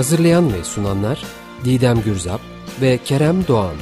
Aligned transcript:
Hazırlayan 0.00 0.52
ve 0.52 0.64
sunanlar 0.64 1.24
Didem 1.64 2.02
Gürzap 2.02 2.40
ve 2.80 2.98
Kerem 3.04 3.46
Doğan. 3.46 3.76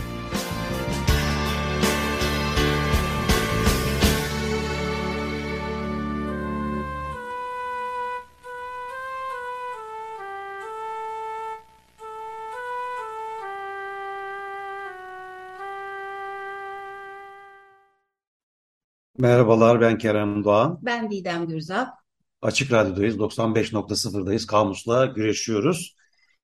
Merhabalar 19.19 19.81
ben 19.81 19.99
Kerem 19.99 20.45
Doğan. 20.45 20.79
Ben 20.83 21.11
Didem 21.11 21.47
Gürzap. 21.47 21.89
Açık 22.43 22.73
Radyo'dayız. 22.73 23.17
95.0'dayız. 23.17 24.47
Kamus'la 24.47 25.07
güreşiyoruz. 25.07 25.98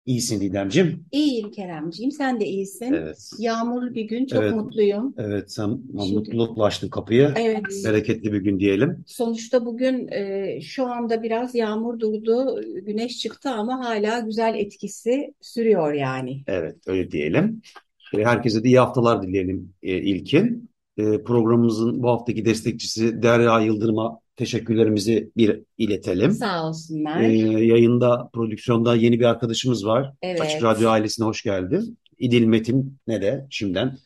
İyisin 0.07 0.41
Didemciğim. 0.41 1.05
İyiyim 1.13 1.51
Keremciğim. 1.51 2.11
Sen 2.13 2.41
de 2.41 2.45
iyisin. 2.47 2.93
Evet. 2.93 3.31
Yağmurlu 3.39 3.95
bir 3.95 4.03
gün. 4.05 4.27
Çok 4.27 4.43
Evet. 4.43 4.55
mutluyum. 4.55 5.15
Evet 5.19 5.53
sen 5.53 5.79
Şimdi- 6.05 6.15
mutlulukla 6.15 6.65
açtın 6.65 6.89
kapıyı. 6.89 7.33
Evet. 7.37 7.63
Bereketli 7.85 8.33
bir 8.33 8.41
gün 8.41 8.61
diyelim. 8.61 9.05
Sonuçta 9.07 9.67
bugün 9.67 10.09
e, 10.13 10.59
şu 10.61 10.87
anda 10.87 11.23
biraz 11.23 11.55
yağmur 11.55 12.01
durdu. 12.01 12.61
Güneş 12.87 13.19
çıktı 13.19 13.51
ama 13.51 13.85
hala 13.85 14.19
güzel 14.21 14.55
etkisi 14.55 15.35
sürüyor 15.41 15.93
yani. 15.93 16.43
Evet 16.47 16.77
öyle 16.87 17.11
diyelim. 17.11 17.63
E, 18.19 18.25
Herkese 18.25 18.65
de 18.65 18.69
iyi 18.69 18.79
haftalar 18.79 19.23
dileyelim 19.23 19.73
e, 19.83 19.97
ilkin. 19.99 20.71
E, 20.99 21.23
Programımızın 21.23 22.03
bu 22.03 22.09
haftaki 22.09 22.45
destekçisi 22.45 23.23
Derya 23.23 23.61
Yıldırım'a 23.61 24.19
teşekkürlerimizi 24.37 25.31
bir 25.37 25.63
iletelim. 25.79 26.31
Sağ 26.31 26.69
olsunlar. 26.69 27.21
E, 27.21 27.33
Yayında, 27.65 28.31
prodüksiyonda 28.33 28.97
yeni 28.97 29.21
bir 29.21 29.25
arkadaşımız 29.25 29.87
var. 29.87 30.13
Evet. 30.23 30.41
Açık 30.41 30.63
Radyo 30.63 30.89
ailesine 30.91 31.27
hoş 31.27 31.43
geldin. 31.43 31.99
İdil 32.19 32.45
Metin 32.45 32.99
ne 33.07 33.23
de 33.23 33.47
şimdiden 33.51 33.99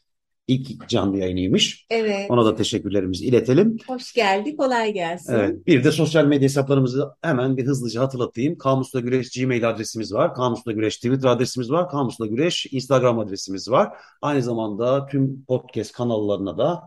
ilk 0.48 0.88
canlı 0.88 1.18
yayınıymış. 1.18 1.86
Evet. 1.90 2.30
Ona 2.30 2.44
da 2.44 2.56
teşekkürlerimizi 2.56 3.24
iletelim. 3.24 3.76
Hoş 3.86 4.12
geldi. 4.12 4.56
Kolay 4.56 4.92
gelsin. 4.92 5.32
Evet, 5.32 5.66
bir 5.66 5.84
de 5.84 5.92
sosyal 5.92 6.24
medya 6.24 6.44
hesaplarımızı 6.44 7.08
hemen 7.22 7.56
bir 7.56 7.66
hızlıca 7.66 8.00
hatırlatayım. 8.00 8.58
Kamusla 8.58 9.00
Güreş 9.00 9.30
Gmail 9.30 9.70
adresimiz 9.70 10.12
var. 10.12 10.34
Kamusla 10.34 10.72
Güreş 10.72 10.96
Twitter 10.96 11.28
adresimiz 11.28 11.70
var. 11.70 11.88
Kamusla 11.88 12.26
Güreş 12.26 12.66
Instagram 12.70 13.18
adresimiz 13.18 13.70
var. 13.70 13.88
Aynı 14.22 14.42
zamanda 14.42 15.06
tüm 15.06 15.44
podcast 15.44 15.92
kanallarına 15.92 16.58
da 16.58 16.82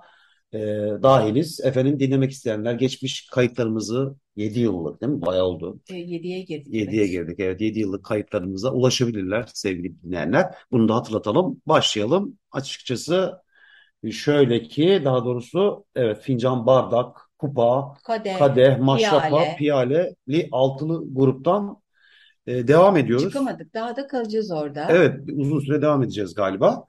e, 0.54 0.58
dahiliz. 1.04 1.60
Efendim 1.60 2.00
dinlemek 2.00 2.32
isteyenler 2.32 2.74
geçmiş 2.74 3.28
kayıtlarımızı 3.32 4.16
7 4.36 4.60
yıllık 4.60 5.02
değil 5.02 5.12
mi? 5.14 5.22
Bayağı 5.22 5.46
oldu. 5.46 5.80
E, 5.90 5.96
yediye 5.96 6.42
girdik. 6.42 6.74
7'ye 6.74 7.02
Evet. 7.02 7.12
girdik. 7.12 7.40
Evet 7.40 7.62
7 7.62 7.80
yıllık 7.80 8.06
kayıtlarımıza 8.06 8.72
ulaşabilirler 8.74 9.46
sevgili 9.54 10.02
dinleyenler. 10.02 10.56
Bunu 10.72 10.90
da 10.90 10.96
hatırlatalım. 10.96 11.62
Başlayalım. 11.66 12.38
Açıkçası 12.52 13.42
şöyle 14.12 14.64
ki 14.64 15.02
daha 15.06 15.26
doğrusu 15.26 15.86
evet 15.96 16.20
fincan, 16.22 16.66
bardak, 16.66 17.18
kupa, 17.40 17.94
Kadeh, 18.04 18.38
kadeh, 18.40 18.80
maşrapa, 18.80 19.30
piyale. 19.30 19.56
piyaleli 19.58 20.50
altılı 20.52 21.14
gruptan 21.16 21.82
e, 22.48 22.68
devam 22.68 22.98
ediyoruz. 22.98 23.26
Çıkamadık. 23.28 23.74
Daha 23.74 23.96
da 23.96 24.08
kalacağız 24.08 24.52
orada. 24.52 24.88
Evet 24.90 25.20
uzun 25.34 25.60
süre 25.60 25.82
devam 25.82 26.04
edeceğiz 26.04 26.34
galiba. 26.34 26.86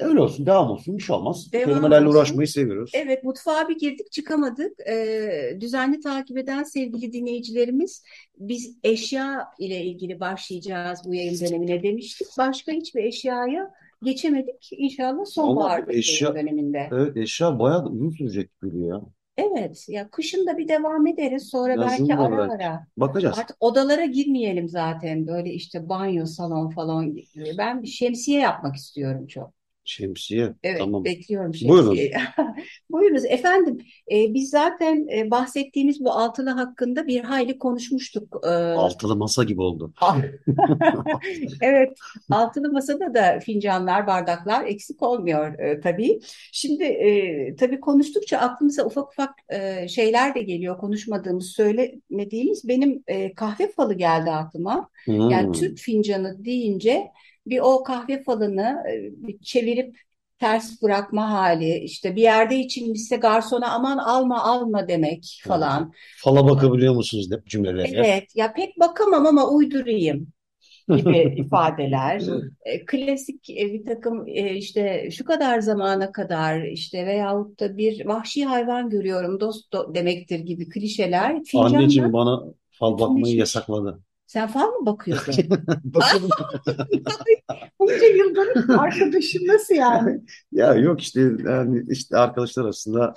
Öyle 0.00 0.20
olsun 0.20 0.46
devam 0.46 0.70
olsun 0.70 0.98
bir 0.98 1.02
şey 1.02 1.16
olmaz. 1.16 1.52
Devam 1.52 1.64
Kelimelerle 1.68 2.06
olsun. 2.08 2.18
uğraşmayı 2.18 2.48
seviyoruz. 2.48 2.90
Evet, 2.94 3.24
mutfağa 3.24 3.68
bir 3.68 3.78
girdik 3.78 4.12
çıkamadık. 4.12 4.80
Ee, 4.88 5.56
düzenli 5.60 6.00
takip 6.00 6.38
eden 6.38 6.62
sevgili 6.62 7.12
dinleyicilerimiz, 7.12 8.04
biz 8.38 8.78
eşya 8.84 9.48
ile 9.58 9.84
ilgili 9.84 10.20
başlayacağız 10.20 11.00
bu 11.06 11.14
yayın 11.14 11.40
dönemine 11.40 11.82
demiştik. 11.82 12.26
Başka 12.38 12.72
hiçbir 12.72 13.04
eşyaya 13.04 13.70
geçemedik. 14.02 14.68
İnşallah 14.72 15.24
sonbahar 15.24 15.84
eşya- 15.88 16.34
döneminde. 16.34 16.88
Evet 16.92 17.16
eşya 17.16 17.58
bayağı 17.58 17.84
da 17.84 17.88
uzun 17.88 18.10
sürecek 18.10 18.50
gibi 18.62 18.80
ya. 18.86 19.00
Evet, 19.36 19.86
ya 19.88 20.10
kışın 20.10 20.46
da 20.46 20.58
bir 20.58 20.68
devam 20.68 21.06
ederiz. 21.06 21.48
Sonra 21.50 21.72
Yazın 21.72 21.88
belki 21.88 22.08
da 22.08 22.18
ara 22.22 22.38
belki. 22.50 22.64
ara. 22.64 22.86
Bakacağız. 22.96 23.38
Artık 23.38 23.56
odalara 23.60 24.04
girmeyelim 24.04 24.68
zaten. 24.68 25.26
Böyle 25.26 25.52
işte 25.52 25.88
banyo, 25.88 26.26
salon 26.26 26.70
falan. 26.70 27.16
Ben 27.58 27.82
bir 27.82 27.86
şemsiye 27.88 28.40
yapmak 28.40 28.76
istiyorum 28.76 29.26
çok. 29.26 29.59
Şemsiye. 29.84 30.54
Evet, 30.62 30.78
Tamam. 30.78 31.04
bekliyorum 31.04 31.52
Buyurun. 31.52 31.84
şemsiyeyi. 31.86 32.12
Buyurunuz 32.90 33.24
efendim. 33.24 33.78
e, 34.12 34.34
biz 34.34 34.50
zaten 34.50 35.06
e, 35.16 35.30
bahsettiğimiz 35.30 36.00
bu 36.04 36.12
altılı 36.12 36.50
hakkında 36.50 37.06
bir 37.06 37.20
hayli 37.20 37.58
konuşmuştuk. 37.58 38.40
E, 38.44 38.48
Altılı 38.48 39.16
masa 39.16 39.44
gibi 39.44 39.60
oldu. 39.62 39.92
evet, 41.62 41.98
altılı 42.30 42.72
masada 42.72 43.14
da 43.14 43.40
fincanlar, 43.40 44.06
bardaklar 44.06 44.64
eksik 44.66 45.02
olmuyor 45.02 45.58
e, 45.58 45.80
tabii. 45.80 46.20
Şimdi 46.52 46.84
e, 46.84 47.56
tabii 47.56 47.80
konuştukça 47.80 48.38
aklımıza 48.38 48.84
ufak 48.86 49.08
ufak 49.12 49.34
e, 49.48 49.88
şeyler 49.88 50.34
de 50.34 50.42
geliyor. 50.42 50.78
Konuşmadığımız, 50.78 51.46
söylemediğimiz. 51.46 52.68
Benim 52.68 53.02
e, 53.06 53.34
kahve 53.34 53.72
falı 53.72 53.94
geldi 53.94 54.30
aklıma. 54.30 54.88
Yani 55.06 55.40
Hmm. 55.46 55.52
Türk 55.52 55.78
fincanı 55.78 56.44
deyince 56.44 57.06
bir 57.50 57.60
o 57.62 57.82
kahve 57.82 58.22
falını 58.22 58.82
e, 59.28 59.38
çevirip 59.42 59.96
ters 60.38 60.82
bırakma 60.82 61.30
hali 61.30 61.74
işte 61.78 62.16
bir 62.16 62.22
yerde 62.22 62.56
içilmişse 62.56 63.16
garsona 63.16 63.70
aman 63.70 63.98
alma 63.98 64.44
alma 64.44 64.88
demek 64.88 65.42
falan. 65.48 65.92
Fala 66.18 66.48
bakabiliyor 66.48 66.94
musunuz 66.94 67.28
hep 67.32 67.46
cümlelere? 67.46 67.96
Evet 67.96 68.36
ya 68.36 68.52
pek 68.52 68.80
bakamam 68.80 69.26
ama 69.26 69.48
uydurayım 69.48 70.26
gibi 70.96 71.34
ifadeler. 71.36 72.22
E, 72.64 72.84
klasik 72.84 73.50
e, 73.50 73.72
bir 73.72 73.84
takım 73.84 74.26
işte 74.26 75.10
şu 75.10 75.24
kadar 75.24 75.60
zamana 75.60 76.12
kadar 76.12 76.62
işte 76.62 77.06
veyahut 77.06 77.60
da 77.60 77.76
bir 77.76 78.06
vahşi 78.06 78.44
hayvan 78.44 78.90
görüyorum 78.90 79.40
dost 79.40 79.74
do- 79.74 79.94
demektir 79.94 80.38
gibi 80.38 80.68
klişeler 80.68 81.40
Anneciğim 81.54 82.12
bana 82.12 82.42
fal 82.70 82.98
bakmayı 82.98 83.36
yasakladı. 83.36 84.00
Sen 84.30 84.48
fal 84.48 84.68
mı 84.68 84.86
bakıyorsun? 84.86 85.34
Bakalım. 85.84 86.30
Bunca 87.80 88.06
yıldır 88.06 88.78
arkadaşım 88.78 89.46
nasıl 89.46 89.74
yani? 89.74 90.20
Ya 90.52 90.74
yok 90.74 91.00
işte 91.00 91.20
yani 91.44 91.84
işte 91.88 92.16
arkadaşlar 92.16 92.64
arasında 92.64 93.14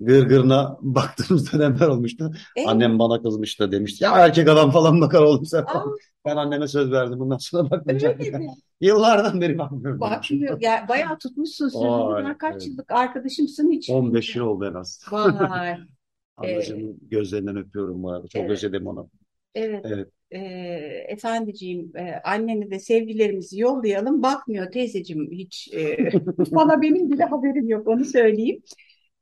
gırgırına 0.00 0.78
baktığımız 0.80 1.52
dönemler 1.52 1.88
olmuştu. 1.88 2.30
Evet. 2.56 2.68
Annem 2.68 2.98
bana 2.98 3.22
kızmıştı 3.22 3.72
demişti. 3.72 4.04
Ya 4.04 4.18
erkek 4.18 4.48
adam 4.48 4.70
falan 4.70 5.00
bakar 5.00 5.22
oğlum 5.22 5.46
sen 5.46 5.62
Aa, 5.62 5.72
falan. 5.72 5.96
Ben 6.24 6.36
anneme 6.36 6.68
söz 6.68 6.92
verdim. 6.92 7.18
Bundan 7.18 7.38
sonra 7.38 7.70
bakmayacağım. 7.70 8.18
mi? 8.18 8.48
Yıllardan 8.80 9.40
beri 9.40 9.58
bakmıyorum. 9.58 10.00
Bakmıyor. 10.00 10.60
Ya, 10.60 10.86
bayağı 10.88 11.18
tutmuşsun 11.18 11.68
sözünü. 11.68 12.24
Ben 12.24 12.38
kaç 12.38 12.52
evet. 12.52 12.66
yıllık 12.66 12.90
arkadaşımsın 12.90 13.70
hiç. 13.70 13.90
15 13.90 14.36
yıl 14.36 14.44
oldu 14.44 14.64
en 14.64 14.74
az. 14.74 15.04
Vay. 15.12 15.76
Ablacığımın 16.36 16.98
gözlerinden 17.02 17.56
öpüyorum 17.56 18.02
bu 18.02 18.10
arada. 18.10 18.28
Çok 18.28 18.40
Evet. 18.40 18.50
özledim 18.50 18.86
onu. 18.86 19.10
Evet. 19.54 19.84
Evet. 19.88 20.08
Ee, 20.30 20.38
efendiciğim, 21.08 21.92
e, 21.96 22.20
annene 22.24 22.70
de 22.70 22.78
sevgilerimizi 22.78 23.60
yollayalım. 23.60 24.22
Bakmıyor 24.22 24.70
teyzeciğim 24.72 25.30
hiç. 25.32 25.68
e, 25.74 25.96
bana 26.38 26.82
benim 26.82 27.10
bile 27.10 27.24
haberim 27.24 27.68
yok 27.68 27.88
onu 27.88 28.04
söyleyeyim. 28.04 28.62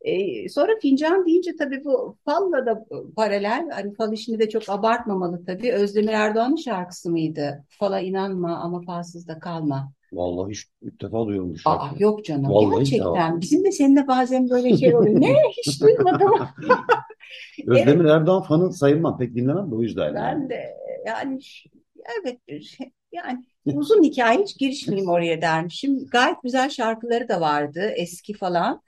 Ee, 0.00 0.48
sonra 0.48 0.72
fincan 0.82 1.26
deyince 1.26 1.56
tabii 1.58 1.84
bu 1.84 2.16
falla 2.24 2.66
da 2.66 2.84
paralel. 3.16 3.68
Hani 3.72 3.94
fal 3.94 4.12
işini 4.12 4.38
de 4.38 4.48
çok 4.48 4.68
abartmamalı 4.68 5.44
tabii. 5.44 5.72
Özdemir 5.72 6.12
Erdoğan'ın 6.12 6.56
şarkısı 6.56 7.10
mıydı? 7.10 7.64
Fala 7.68 8.00
inanma 8.00 8.56
ama 8.56 8.80
falsız 8.80 9.28
da 9.28 9.38
kalma. 9.38 9.92
Vallahi 10.12 10.50
hiç 10.50 10.64
ilk 10.82 11.02
defa 11.02 11.26
duyuyorum 11.26 11.50
bu 11.50 11.70
Aa 11.70 11.78
şarkıyı. 11.78 12.02
yok 12.02 12.24
canım 12.24 12.50
Vallahi 12.50 12.78
gerçekten. 12.78 13.40
Bizim 13.40 13.64
de 13.64 13.72
seninle 13.72 14.08
bazen 14.08 14.50
böyle 14.50 14.76
şey 14.76 14.94
oluyor. 14.94 15.20
Ne 15.20 15.34
hiç 15.66 15.82
duymadım. 15.82 16.30
Özdemir 17.66 18.04
Erdoğan 18.04 18.42
fanı 18.42 18.72
sayılmam. 18.72 19.18
Pek 19.18 19.34
dinlemem 19.34 19.70
de 19.70 19.74
o 19.74 19.82
yüzden 19.82 20.04
yani. 20.04 20.14
Ben 20.14 20.50
de 20.50 20.83
yani 21.06 21.38
evet 22.22 22.62
şey- 22.64 22.92
yani 23.12 23.44
uzun 23.66 24.02
hikaye 24.02 24.42
hiç 24.42 24.58
girişmeyeyim 24.58 25.10
oraya 25.10 25.42
dermişim. 25.42 26.06
Gayet 26.06 26.42
güzel 26.42 26.70
şarkıları 26.70 27.28
da 27.28 27.40
vardı 27.40 27.92
eski 27.96 28.34
falan. 28.34 28.82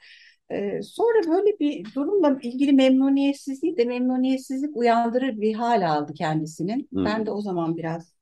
Ee, 0.50 0.82
sonra 0.82 1.28
böyle 1.30 1.58
bir 1.60 1.94
durumla 1.94 2.38
ilgili 2.42 2.72
memnuniyetsizliği 2.72 3.76
de 3.76 3.84
memnuniyetsizlik 3.84 4.76
uyandırır 4.76 5.40
bir 5.40 5.54
hal 5.54 5.90
aldı 5.90 6.14
kendisinin. 6.14 6.88
Hı. 6.94 7.04
Ben 7.04 7.26
de 7.26 7.30
o 7.30 7.40
zaman 7.40 7.76
biraz 7.76 8.15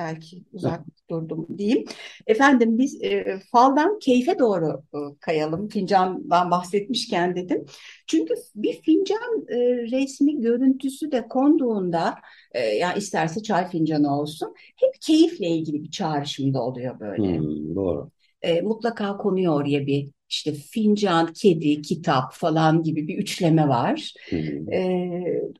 belki 0.00 0.44
uzak 0.52 0.80
durdum 1.10 1.46
diyeyim. 1.58 1.84
Efendim 2.26 2.78
biz 2.78 3.02
e, 3.02 3.40
faldan 3.52 3.98
keyfe 3.98 4.38
doğru 4.38 4.82
e, 4.94 4.98
kayalım. 5.20 5.68
Fincandan 5.68 6.50
bahsetmişken 6.50 7.36
dedim. 7.36 7.64
Çünkü 8.06 8.34
bir 8.54 8.82
fincan 8.82 9.46
e, 9.48 9.56
resmi 9.90 10.40
görüntüsü 10.40 11.12
de 11.12 11.28
konduğunda 11.28 12.14
e, 12.52 12.60
yani 12.60 12.98
isterse 12.98 13.42
çay 13.42 13.70
fincanı 13.70 14.20
olsun 14.20 14.54
hep 14.56 14.94
keyifle 15.00 15.46
ilgili 15.46 15.82
bir 15.82 15.90
çağrışımda 15.90 16.62
oluyor 16.62 17.00
böyle. 17.00 17.38
Hmm, 17.38 17.74
doğru. 17.74 18.10
E, 18.42 18.60
mutlaka 18.60 19.16
konuyor 19.16 19.60
oraya 19.60 19.86
bir 19.86 20.10
işte 20.30 20.54
fincan, 20.54 21.32
kedi, 21.32 21.82
kitap 21.82 22.32
falan 22.34 22.82
gibi 22.82 23.08
bir 23.08 23.18
üçleme 23.18 23.68
var. 23.68 24.14
Hmm. 24.30 24.70
E, 24.72 24.80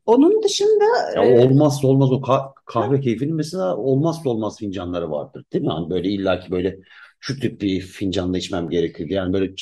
onun 0.07 0.43
dışında 0.43 0.85
Ya 1.15 1.23
e, 1.23 1.25
olmazsa 1.25 1.89
olmaz 1.89 2.13
o 2.13 2.17
ka- 2.21 2.53
kahve 2.67 3.01
keyfinin 3.01 3.35
mesela 3.35 3.77
olmazsa 3.77 4.31
olmaz 4.31 4.59
fincanları 4.59 5.11
vardır 5.11 5.45
değil 5.53 5.65
mi? 5.65 5.71
Hani 5.71 5.91
böyle 5.91 6.09
illaki 6.11 6.51
böyle 6.51 6.79
şu 7.21 7.41
tip 7.41 7.61
bir 7.61 7.81
fincanla 7.81 8.39
içmem 8.39 8.69
gerekir. 8.71 9.11
Yani 9.11 9.33
böyle 9.33 9.55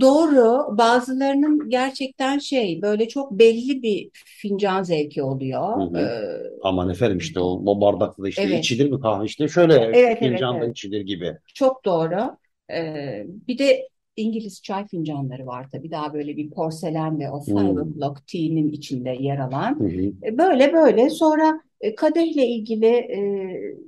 Doğru. 0.00 0.78
Bazılarının 0.78 1.68
gerçekten 1.70 2.38
şey 2.38 2.82
böyle 2.82 3.08
çok 3.08 3.32
belli 3.32 3.82
bir 3.82 4.10
fincan 4.14 4.82
zevki 4.82 5.22
oluyor. 5.22 5.76
Hı 5.76 5.80
hı. 5.80 5.98
Ee, 5.98 6.50
aman 6.62 6.90
efendim 6.90 7.18
işte 7.18 7.40
o, 7.40 7.44
o 7.66 7.80
bardakta 7.80 8.22
da 8.22 8.28
işte 8.28 8.42
Evet. 8.42 8.54
içilir 8.54 8.90
mi 8.90 9.00
kahve 9.00 9.24
işte 9.24 9.48
şöyle 9.48 9.74
Evet, 9.74 10.18
evet, 10.20 10.20
fincanla 10.20 10.66
evet. 10.66 10.72
içilir 10.72 11.00
gibi. 11.00 11.38
çok 11.54 11.84
doğru. 11.84 12.36
Ee, 12.70 13.24
bir 13.28 13.58
de 13.58 13.88
İngiliz 14.16 14.62
çay 14.62 14.86
fincanları 14.86 15.46
var 15.46 15.66
tabii. 15.72 15.90
Daha 15.90 16.14
böyle 16.14 16.36
bir 16.36 16.50
porselen 16.50 17.18
ve 17.20 17.30
o 17.30 17.40
five 17.40 17.54
Hmm. 17.60 17.78
o'clock 17.78 18.26
tea'nin 18.26 18.68
içinde 18.68 19.10
yer 19.20 19.38
alan. 19.38 19.80
Hı 19.80 19.84
hı. 19.84 20.12
E, 20.26 20.38
Böyle 20.38 20.72
böyle 20.72 21.10
sonra 21.10 21.60
e, 21.80 21.94
kadehle 21.94 22.46
ilgili 22.46 22.86
e, 22.86 23.18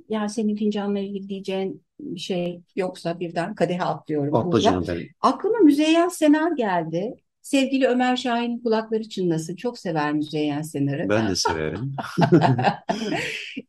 yani 0.09 0.29
senin 0.29 0.55
fincanla 0.55 0.99
ilgili 0.99 1.29
diyeceğin 1.29 1.81
bir 1.99 2.19
şey 2.19 2.61
yoksa 2.75 3.19
birden 3.19 3.55
kadehe 3.55 3.83
atlıyorum 3.83 4.35
Atla 4.35 4.51
burada. 4.51 4.87
benim. 4.87 5.09
Aklıma 5.21 5.57
Müzeyyen 5.59 6.07
Senar 6.09 6.51
geldi. 6.51 7.15
Sevgili 7.41 7.87
Ömer 7.87 8.15
Şahin'in 8.15 8.59
kulakları 8.59 9.09
çınlasın. 9.09 9.55
Çok 9.55 9.79
sever 9.79 10.13
Müzeyyen 10.13 10.61
Senar'ı. 10.61 11.09
Ben 11.09 11.29
de 11.29 11.35
severim. 11.35 11.91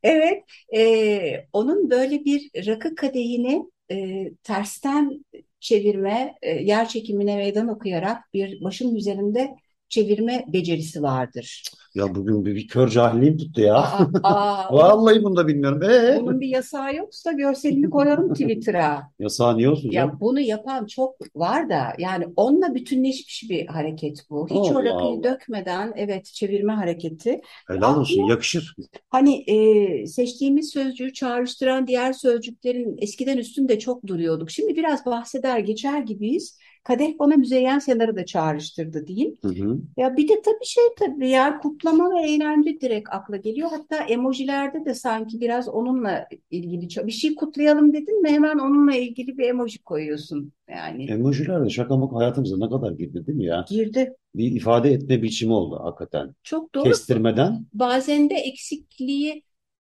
Evet, 0.02 0.42
e, 0.76 1.46
onun 1.52 1.90
böyle 1.90 2.24
bir 2.24 2.50
rakı 2.66 2.94
kadehini 2.94 3.70
e, 3.90 4.30
tersten 4.42 5.24
çevirme, 5.60 6.34
e, 6.42 6.50
yer 6.50 6.88
çekimine 6.88 7.36
meydan 7.36 7.68
okuyarak 7.68 8.34
bir 8.34 8.64
başın 8.64 8.94
üzerinde 8.94 9.56
çevirme 9.88 10.44
becerisi 10.52 11.02
vardır. 11.02 11.62
Ya 11.94 12.14
bugün 12.14 12.44
bir, 12.44 12.54
bir 12.54 12.68
kör 12.68 12.88
cahilliğim 12.88 13.36
tuttu 13.38 13.60
ya. 13.60 13.74
Aa, 13.74 14.06
aa, 14.22 14.74
Vallahi 14.74 15.22
bunu 15.22 15.36
da 15.36 15.46
bilmiyorum. 15.48 15.82
Ee? 15.82 16.18
bunun 16.20 16.40
bir 16.40 16.48
yasağı 16.48 16.94
yoksa 16.96 17.32
görselini 17.32 17.90
koyarım 17.90 18.32
Twitter'a. 18.32 19.10
Yasağı 19.18 19.56
niye 19.56 19.68
olsun 19.68 19.90
canım? 19.90 20.12
Ya 20.12 20.20
bunu 20.20 20.40
yapan 20.40 20.86
çok 20.86 21.16
var 21.36 21.70
da 21.70 21.92
yani 21.98 22.26
onunla 22.36 22.74
bütünleşmiş 22.74 23.44
bir 23.50 23.66
hareket 23.66 24.26
bu. 24.30 24.48
Hiç 24.48 24.70
o 24.70 24.74
Allah 24.74 24.84
rakıyı 24.84 24.94
Allah. 24.94 25.24
dökmeden 25.24 25.92
evet 25.96 26.24
çevirme 26.26 26.72
hareketi. 26.72 27.40
Helal 27.68 27.96
olsun 28.00 28.22
Aklıma 28.22 28.30
yakışır. 28.30 28.74
Hani 29.10 29.44
e, 29.50 30.06
seçtiğimiz 30.06 30.70
sözcüğü 30.70 31.12
çağrıştıran 31.12 31.86
diğer 31.86 32.12
sözcüklerin 32.12 32.96
eskiden 32.98 33.38
üstünde 33.38 33.78
çok 33.78 34.06
duruyorduk. 34.06 34.50
Şimdi 34.50 34.76
biraz 34.76 35.06
bahseder 35.06 35.58
geçer 35.58 35.98
gibiyiz. 36.00 36.58
Kadeh 36.86 37.18
bana 37.18 37.36
Müzeyyen 37.36 37.78
Senar'ı 37.78 38.16
da 38.16 38.26
çağrıştırdı 38.26 39.06
diyeyim. 39.06 39.36
Hı 39.42 39.48
hı. 39.48 39.78
Ya 39.96 40.16
bir 40.16 40.28
de 40.28 40.42
tabii 40.44 40.64
şey 40.64 40.84
tabii 40.98 41.28
ya 41.30 41.58
kutlama 41.58 42.14
ve 42.14 42.30
eğlence 42.30 42.80
direkt 42.80 43.08
akla 43.12 43.36
geliyor. 43.36 43.68
Hatta 43.70 43.96
emojilerde 43.96 44.84
de 44.84 44.94
sanki 44.94 45.40
biraz 45.40 45.68
onunla 45.68 46.28
ilgili 46.50 47.06
bir 47.06 47.12
şey 47.12 47.34
kutlayalım 47.34 47.92
dedin 47.92 48.22
mi 48.22 48.28
hemen 48.28 48.58
onunla 48.58 48.94
ilgili 48.94 49.38
bir 49.38 49.48
emoji 49.48 49.82
koyuyorsun. 49.82 50.52
Yani 50.68 51.04
Emojiler 51.10 51.64
de 51.64 51.70
şaka 51.70 51.96
maka 51.96 52.16
hayatımıza 52.16 52.56
ne 52.58 52.70
kadar 52.70 52.92
girdi 52.92 53.26
değil 53.26 53.38
mi 53.38 53.44
ya? 53.44 53.64
girdi. 53.68 54.14
Bir 54.34 54.52
ifade 54.52 54.90
etme 54.90 55.22
biçimi 55.22 55.52
oldu 55.52 55.80
hakikaten. 55.82 56.34
Çok 56.42 56.74
doğru. 56.74 56.84
Kestirmeden 56.84 57.66
bazen 57.72 58.30
de 58.30 58.34
eksikliği 58.34 59.42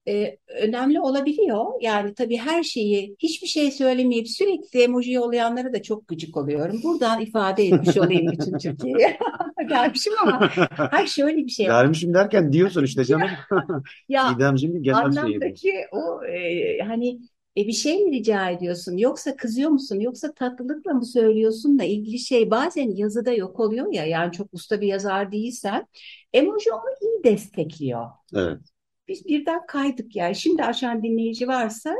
e, 0.08 0.36
önemli 0.62 1.00
olabiliyor. 1.00 1.64
Yani 1.80 2.14
tabii 2.14 2.36
her 2.36 2.62
şeyi 2.62 3.16
hiçbir 3.18 3.46
şey 3.46 3.70
söylemeyip 3.70 4.28
sürekli 4.28 4.82
emoji 4.82 5.12
yollayanlara 5.12 5.72
da 5.72 5.82
çok 5.82 6.08
gıcık 6.08 6.36
oluyorum. 6.36 6.80
Buradan 6.82 7.20
ifade 7.20 7.64
etmiş 7.64 7.96
olayım 7.96 8.32
bütün 8.32 8.58
Türkiye'ye. 8.58 9.18
Gelmişim 9.68 10.12
ama 10.22 10.50
hayır 10.90 11.08
şöyle 11.08 11.36
bir 11.36 11.48
şey 11.48 11.66
gelmişim 11.66 12.14
derken 12.14 12.52
diyorsun 12.52 12.84
işte 12.84 13.04
canım. 13.04 13.28
Ya 14.08 14.32
İdemciğim 14.36 14.82
genel 14.82 15.12
şeyi 15.12 15.14
bu. 15.14 15.20
anlamdaki 15.20 15.72
o 15.92 16.24
e, 16.24 16.78
hani 16.78 17.18
e, 17.56 17.66
bir 17.66 17.72
şey 17.72 18.04
mi 18.04 18.12
rica 18.12 18.50
ediyorsun 18.50 18.96
yoksa 18.96 19.36
kızıyor 19.36 19.70
musun 19.70 20.00
yoksa 20.00 20.32
tatlılıkla 20.34 20.94
mı 20.94 21.06
söylüyorsunla 21.06 21.84
ilgili 21.84 22.18
şey 22.18 22.50
bazen 22.50 22.90
yazıda 22.96 23.32
yok 23.32 23.60
oluyor 23.60 23.92
ya 23.92 24.06
yani 24.06 24.32
çok 24.32 24.54
usta 24.54 24.80
bir 24.80 24.86
yazar 24.86 25.32
değilsen 25.32 25.86
emoji 26.32 26.72
onu 26.72 26.90
iyi 27.02 27.24
destekliyor. 27.24 28.06
Evet. 28.34 28.71
Biz 29.08 29.26
birden 29.26 29.66
kaydık 29.66 30.16
yani. 30.16 30.34
Şimdi 30.34 30.64
aşan 30.64 31.02
dinleyici 31.02 31.48
varsa 31.48 31.94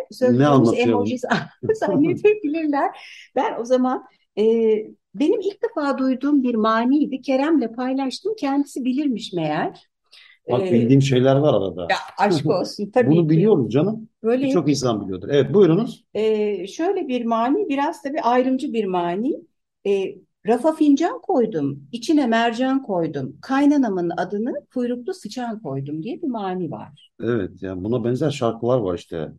anlatıyor? 0.46 0.88
emoji 0.88 1.16
zannedebilirler. 1.74 2.90
Ben 3.36 3.60
o 3.60 3.64
zaman 3.64 4.04
e, 4.38 4.42
benim 5.14 5.40
ilk 5.40 5.62
defa 5.62 5.98
duyduğum 5.98 6.42
bir 6.42 6.54
maniydi. 6.54 7.20
Kerem'le 7.22 7.72
paylaştım. 7.76 8.32
Kendisi 8.38 8.84
bilirmiş 8.84 9.32
meğer. 9.32 9.86
Bak 10.50 10.62
E, 10.62 10.72
bildiğim 10.72 11.02
şeyler 11.02 11.36
var 11.36 11.54
arada. 11.54 11.86
ya 11.90 11.96
aşk 12.18 12.46
olsun 12.50 12.90
tabii 12.90 13.10
Bunu 13.10 13.28
biliyoruz 13.28 13.72
canım. 13.72 14.08
Böyle 14.22 14.46
Birçok 14.46 14.68
insan 14.68 15.02
biliyordur. 15.04 15.28
Evet 15.32 15.54
buyurunuz. 15.54 16.04
e, 16.14 16.66
şöyle 16.66 17.08
bir 17.08 17.24
mani, 17.24 17.68
biraz 17.68 18.02
tabii 18.02 18.20
ayrımcı 18.20 18.72
bir 18.72 18.84
mani. 18.84 19.34
E, 19.86 20.14
rafa 20.46 20.72
fincan 20.74 21.20
koydum, 21.20 21.88
içine 21.92 22.26
mercan 22.26 22.82
koydum, 22.82 23.36
kaynanamın 23.42 24.10
adını 24.16 24.54
kuyruklu 24.74 25.14
sıçan 25.14 25.62
koydum 25.62 26.02
diye 26.02 26.22
bir 26.22 26.28
mani 26.28 26.70
var. 26.70 27.12
Evet 27.22 27.50
yani 27.62 27.84
buna 27.84 28.04
benzer 28.04 28.30
şarkılar 28.30 28.78
var 28.78 28.98
işte. 28.98 29.32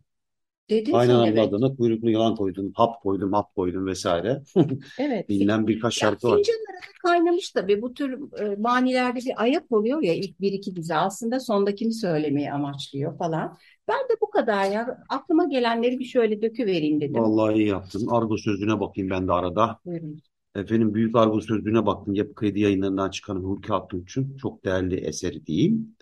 Dedin 0.70 0.92
Kaynanamın 0.92 1.26
evet. 1.26 1.38
adına 1.48 1.76
kuyruklu 1.76 2.10
yılan 2.10 2.36
koydum, 2.36 2.72
hap 2.74 3.02
koydum, 3.02 3.32
hap 3.32 3.54
koydum 3.54 3.86
vesaire. 3.86 4.42
Evet. 4.98 5.28
Bilinen 5.28 5.66
birkaç 5.66 6.02
Ya 6.02 6.08
şarkı 6.08 6.28
var. 6.28 6.36
fincanlara 6.36 6.76
da 6.76 6.92
kaynamış 7.02 7.50
tabii. 7.50 7.82
Bu 7.82 7.94
tür 7.94 8.38
e, 8.40 8.56
manilerde 8.56 9.20
bir 9.20 9.42
ayak 9.42 9.72
oluyor 9.72 10.02
ya 10.02 10.14
ilk 10.14 10.40
bir 10.40 10.52
iki 10.52 10.76
dize. 10.76 10.94
Aslında 10.94 11.40
sondakini 11.40 11.92
söylemeyi 11.92 12.52
amaçlıyor 12.52 13.18
falan. 13.18 13.56
Ben 13.88 13.98
de 13.98 14.14
bu 14.20 14.30
kadar 14.30 14.70
ya. 14.70 14.98
Aklıma 15.08 15.44
gelenleri 15.44 15.98
bir 15.98 16.04
şöyle 16.04 16.42
döküvereyim 16.42 17.00
dedim. 17.00 17.22
Vallahi 17.22 17.54
iyi 17.54 17.68
yaptın. 17.68 18.06
Argo 18.06 18.36
sözlüğüne 18.36 18.80
bakayım 18.80 19.10
ben 19.10 19.28
de 19.28 19.32
arada. 19.32 19.78
Buyurun. 19.84 20.20
Efendim 20.54 20.94
Büyük 20.94 21.16
Argo 21.16 21.40
Sözlüğü'ne 21.40 21.86
baktım. 21.86 22.14
Yapı 22.14 22.34
Kredi 22.34 22.60
yayınlarından 22.60 23.10
çıkan 23.10 23.36
Hulki 23.36 23.72
Aktunç'un 23.72 24.36
çok 24.36 24.64
değerli 24.64 24.96
eseri 24.96 25.46
diyeyim. 25.46 25.96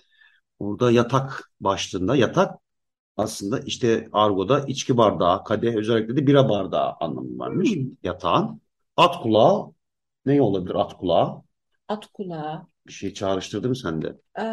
Burada 0.60 0.90
yatak 0.90 1.52
başlığında 1.60 2.16
yatak 2.16 2.54
aslında 3.16 3.60
işte 3.60 4.08
argoda 4.12 4.60
içki 4.60 4.96
bardağı, 4.96 5.44
kadeh 5.44 5.74
özellikle 5.74 6.16
de 6.16 6.26
bira 6.26 6.48
bardağı 6.48 6.92
anlamı 7.00 7.38
varmış. 7.38 7.76
Hmm. 7.76 7.86
Yatağın. 8.02 8.60
At 8.96 9.22
kulağı 9.22 9.72
ne 10.26 10.42
olabilir 10.42 10.74
at 10.74 10.98
kulağı? 10.98 11.42
At 11.88 12.06
kulağı. 12.06 12.66
Bir 12.86 12.92
şey 12.92 13.14
çağrıştırdı 13.14 13.68
mı 13.68 13.76
sende? 13.76 14.16
Ee, 14.40 14.44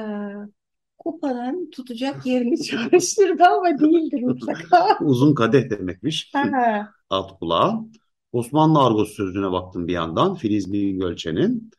kupanın 0.98 1.70
tutacak 1.72 2.26
yerini 2.26 2.64
çağrıştırdı 2.64 3.44
ama 3.44 3.80
değildir 3.80 4.22
mutlaka. 4.22 4.98
Uzun 5.02 5.36
kadeh 5.36 5.70
demekmiş. 5.70 6.32
Ha, 6.34 6.94
At 7.10 7.40
kulağı. 7.40 7.86
Osmanlı 8.32 8.80
argosu 8.80 9.14
sözlüğüne 9.14 9.52
baktım 9.52 9.88
bir 9.88 9.94
yandan. 9.94 10.36
Filiz 10.36 10.74
Bingölçen'in. 10.74 11.72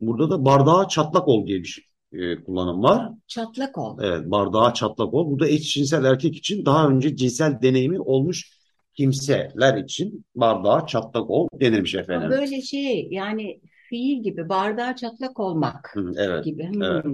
Burada 0.00 0.30
da 0.30 0.44
bardağa 0.44 0.88
çatlak 0.88 1.28
ol 1.28 1.46
diye 1.46 1.58
bir 1.58 1.64
şey, 1.64 1.84
e, 2.12 2.44
kullanım 2.44 2.82
var. 2.82 3.10
çatlak 3.26 3.78
ol. 3.78 3.98
Evet, 4.02 4.30
bardağa 4.30 4.74
çatlak 4.74 5.14
ol. 5.14 5.30
Bu 5.30 5.40
da 5.40 5.48
eşcinsel 5.48 6.04
erkek 6.04 6.36
için 6.36 6.64
daha 6.64 6.88
önce 6.88 7.16
cinsel 7.16 7.62
deneyimi 7.62 8.00
olmuş 8.00 8.58
kimseler 8.94 9.76
için 9.76 10.24
bardağa 10.34 10.86
çatlak 10.86 11.30
ol 11.30 11.48
denilmiş 11.60 11.94
efendim. 11.94 12.30
böyle 12.30 12.62
şey 12.62 13.08
yani 13.10 13.60
fiil 13.88 14.22
gibi 14.22 14.48
bardağa 14.48 14.96
çatlak 14.96 15.40
olmak 15.40 15.90
Hı, 15.94 16.12
evet, 16.16 16.44
gibi. 16.44 16.68
Hmm, 16.72 16.82
evet. 16.82 17.04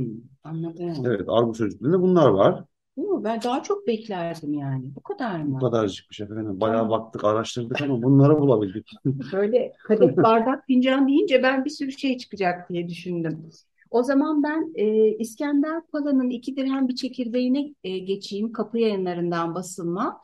anladım. 0.44 1.06
Evet, 1.06 1.28
argo 1.28 1.54
sözlüğünde 1.54 2.00
bunlar 2.00 2.28
var. 2.28 2.64
Yo, 2.96 3.24
ben 3.24 3.42
daha 3.42 3.62
çok 3.62 3.86
beklerdim 3.86 4.52
yani. 4.54 4.94
Bu 4.96 5.02
kadar 5.02 5.44
Bu 5.48 5.48
mı? 5.48 5.58
kadarcıkmış 5.58 6.20
efendim. 6.20 6.60
Bayağı 6.60 6.76
Tamam. 6.78 6.90
baktık, 6.90 7.24
araştırdık 7.24 7.80
ama 7.82 8.02
bunları 8.02 8.38
bulabildik. 8.38 8.90
Böyle 9.32 9.72
kadeh, 9.84 10.16
bardak, 10.22 10.66
fincan 10.66 11.08
deyince 11.08 11.42
ben 11.42 11.64
bir 11.64 11.70
sürü 11.70 11.92
şey 11.92 12.18
çıkacak 12.18 12.70
diye 12.70 12.88
düşündüm. 12.88 13.50
O 13.90 14.02
zaman 14.02 14.42
ben 14.42 14.72
e, 14.74 15.08
İskender 15.18 15.82
Pala'nın 15.92 16.30
iki 16.30 16.56
dirhem 16.56 16.88
bir 16.88 16.94
çekirdeğine 16.94 17.74
e, 17.84 17.98
geçeyim. 17.98 18.52
Kapı 18.52 18.78
Yayınlarından 18.78 19.54
basılma. 19.54 20.20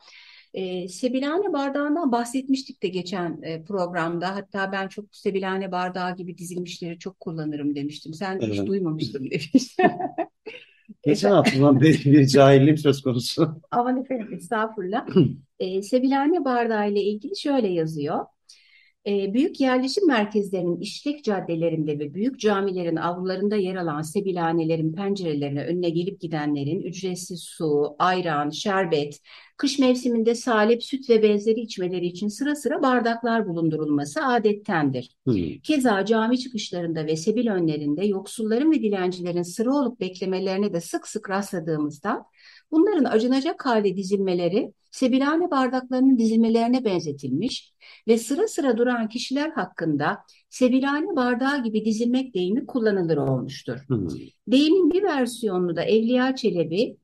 E, 0.53 0.87
sebilhane 0.87 1.53
bardağından 1.53 2.11
bahsetmiştik 2.11 2.83
de 2.83 2.87
geçen 2.87 3.41
e, 3.41 3.63
programda. 3.63 4.35
Hatta 4.35 4.71
ben 4.71 4.87
çok 4.87 5.05
sebilhane 5.15 5.71
bardağı 5.71 6.15
gibi 6.15 6.37
dizilmişleri 6.37 6.99
çok 6.99 7.19
kullanırım 7.19 7.75
demiştim. 7.75 8.13
Sen 8.13 8.41
hiç 8.41 8.57
Evet. 8.59 8.67
duymamıştın 8.67 9.23
demiştin. 9.31 9.85
Geçen 11.03 11.31
haftadan 11.31 11.81
beri 11.81 12.05
bir 12.05 12.27
cahilliğim 12.27 12.77
söz 12.77 13.01
konusu. 13.01 13.61
Aman 13.71 14.01
efendim 14.01 14.33
estağfurullah. 14.33 15.07
E, 15.59 15.81
sebilhane 15.81 16.45
bardağı 16.45 16.91
ile 16.91 17.01
ilgili 17.01 17.37
şöyle 17.39 17.67
yazıyor. 17.67 18.25
E, 19.07 19.33
büyük 19.33 19.59
yerleşim 19.59 20.07
merkezlerinin 20.07 20.79
işlek 20.79 21.23
caddelerinde 21.23 21.99
ve 21.99 22.13
büyük 22.13 22.39
camilerin 22.39 22.95
avlularında 22.95 23.55
yer 23.55 23.75
alan 23.75 24.01
sebilhanelerin 24.01 24.93
pencerelerine 24.93 25.65
önüne 25.65 25.89
gelip 25.89 26.21
gidenlerin 26.21 26.81
ücretsiz 26.81 27.41
su, 27.43 27.95
ayran, 27.99 28.49
şerbet, 28.49 29.19
kış 29.57 29.79
mevsiminde 29.79 30.35
salep, 30.35 30.83
süt 30.83 31.09
ve 31.09 31.23
benzeri 31.23 31.59
içmeleri 31.59 32.05
için 32.05 32.27
sıra 32.27 32.55
sıra 32.55 32.81
bardaklar 32.81 33.47
bulundurulması 33.47 34.25
adettendir. 34.25 35.15
Hmm. 35.25 35.59
Keza 35.63 36.05
cami 36.05 36.39
çıkışlarında 36.39 37.05
ve 37.05 37.15
sebil 37.15 37.47
önlerinde 37.47 38.05
yoksulların 38.05 38.71
ve 38.71 38.81
dilencilerin 38.81 39.43
sıra 39.43 39.73
olup 39.73 39.99
beklemelerine 39.99 40.73
de 40.73 40.81
sık 40.81 41.07
sık 41.07 41.29
rastladığımızda 41.29 42.25
bunların 42.71 43.03
acınacak 43.03 43.65
halde 43.65 43.97
dizilmeleri 43.97 44.73
sebilhane 44.91 45.51
bardaklarının 45.51 46.17
dizilmelerine 46.17 46.85
benzetilmiş 46.85 47.73
ve 48.07 48.17
sıra 48.17 48.47
sıra 48.47 48.77
duran 48.77 49.09
kişiler 49.09 49.49
hakkında 49.49 50.17
sebilhane 50.49 51.15
bardağı 51.15 51.63
gibi 51.63 51.85
dizilmek 51.85 52.33
deyimi 52.33 52.65
kullanılır 52.65 53.17
olmuştur. 53.17 53.77
Hmm. 53.87 54.07
Deyimin 54.47 54.91
bir 54.91 55.03
versiyonunu 55.03 55.75
da 55.75 55.83
Evliya 55.83 56.35
Çelebi 56.35 56.97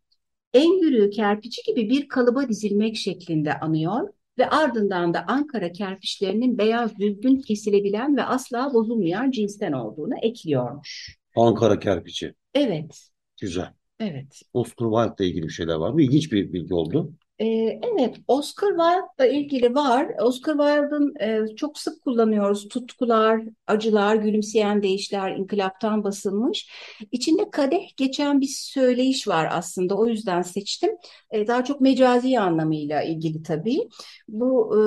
en 0.54 0.84
yürüğü 0.84 1.10
kerpiçi 1.10 1.62
gibi 1.64 1.90
bir 1.90 2.08
kalıba 2.08 2.50
dizilmek 2.50 2.96
şeklinde 2.96 3.60
anıyor 3.60 4.10
ve 4.38 4.50
ardından 4.50 5.14
da 5.14 5.26
Ankara 5.28 5.72
kerpiçlerinin 5.72 6.58
beyaz 6.58 6.98
düzgün 7.00 7.42
kesilebilen 7.42 8.18
ve 8.18 8.24
asla 8.24 8.74
bozulmayan 8.74 9.32
cinsten 9.32 9.72
olduğunu 9.72 10.14
ekliyormuş. 10.22 11.18
Ankara 11.36 11.80
kerpiçi. 11.80 12.34
Evet, 12.54 13.10
Güzel. 13.42 13.74
Evet. 14.00 14.42
Oscar 14.54 14.86
Wilde'la 14.86 15.26
ilgili 15.30 15.44
bir 15.44 15.50
şeyler 15.50 15.76
var 15.76 15.90
mı? 15.92 16.02
İlginç 16.02 16.32
bir 16.32 16.54
bilgi 16.54 16.74
oldu. 16.74 17.14
Ee, 17.40 17.46
evet, 17.94 18.16
Oscar 18.28 18.70
Wilde'la 18.70 19.26
ilgili 19.26 19.76
var. 19.76 20.08
Oscar 20.22 20.54
Wilde'ın 20.54 21.16
e, 21.20 21.56
çok 21.56 21.80
sık 21.80 22.04
kullanıyoruz. 22.04 22.68
Tutkular, 22.68 23.42
acılar, 23.68 24.16
gülümseyen 24.16 24.84
değişler, 24.84 25.36
inkılaptan 25.36 26.04
basılmış. 26.04 26.70
İçinde 27.12 27.50
kadeh 27.52 27.98
geçen 27.98 28.42
bir 28.42 28.48
söyleyiş 28.48 29.28
var 29.28 29.50
aslında. 29.52 29.96
O 29.96 30.08
yüzden 30.08 30.42
seçtim. 30.42 30.92
E, 31.32 31.48
daha 31.48 31.64
çok 31.64 31.82
mecazi 31.82 32.40
anlamıyla 32.40 33.02
ilgili 33.02 33.44
tabii. 33.44 33.90
Bu 34.28 34.76
e, 34.76 34.82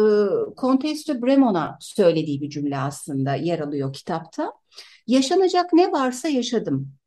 Comtesse 0.60 1.14
de 1.14 1.22
Bremon'a 1.22 1.76
söylediği 1.80 2.40
bir 2.42 2.50
cümle 2.50 2.78
aslında 2.78 3.34
yer 3.34 3.58
alıyor 3.58 3.92
kitapta. 3.92 4.52
Yaşanacak 5.06 5.72
ne 5.72 5.92
varsa 5.92 6.28
yaşadım. 6.28 6.99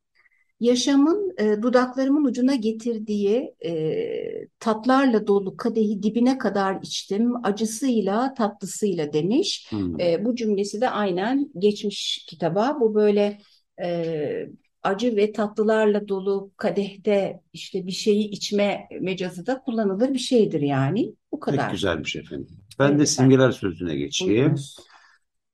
Yaşamın 0.60 1.34
e, 1.38 1.62
dudaklarımın 1.62 2.24
ucuna 2.24 2.54
getirdiği 2.54 3.54
e, 3.64 4.48
tatlarla 4.58 5.26
dolu 5.26 5.56
kadehi 5.56 6.02
dibine 6.02 6.38
kadar 6.38 6.78
içtim, 6.82 7.46
acısıyla 7.46 8.34
tatlısıyla 8.34 9.12
demiş. 9.12 9.66
Hmm. 9.70 10.00
E, 10.00 10.24
bu 10.24 10.36
cümlesi 10.36 10.80
de 10.80 10.90
aynen 10.90 11.50
geçmiş 11.58 12.26
kitaba. 12.28 12.76
Bu 12.80 12.94
böyle 12.94 13.38
e, 13.82 14.46
acı 14.82 15.16
ve 15.16 15.32
tatlılarla 15.32 16.08
dolu 16.08 16.52
kadehte 16.56 17.40
işte 17.52 17.86
bir 17.86 17.92
şeyi 17.92 18.28
içme 18.30 18.88
mecazı 19.00 19.46
da 19.46 19.60
kullanılır 19.60 20.14
bir 20.14 20.18
şeydir 20.18 20.60
yani. 20.60 21.14
Bu 21.32 21.40
Pek 21.46 21.58
kadar. 21.58 21.70
güzelmiş 21.70 22.16
efendim. 22.16 22.56
Ben 22.78 22.84
Evet 22.90 22.98
de 22.98 23.02
efendim. 23.02 23.06
simgeler 23.06 23.50
sözüne 23.50 23.96
geçeyim. 23.96 24.34
Buyurunuz. 24.34 24.76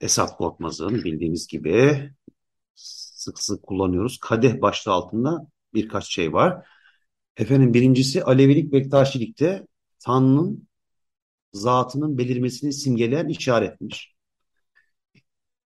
Esat 0.01 0.37
Korkmaz'ın 0.37 1.05
bildiğiniz 1.05 1.47
gibi 1.47 2.11
sık 3.21 3.39
sık 3.39 3.63
kullanıyoruz. 3.63 4.19
Kadeh 4.19 4.61
başlığı 4.61 4.93
altında 4.93 5.47
birkaç 5.75 6.15
şey 6.15 6.33
var. 6.33 6.67
Efendim 7.37 7.75
birincisi 7.75 8.25
Alevilik 8.25 8.73
Bektaşilikte 8.73 9.67
Tanrı'nın 9.99 10.69
zatının 11.53 12.19
belirmesini 12.19 12.73
simgeleyen 12.73 13.29
işaretmiş. 13.29 14.15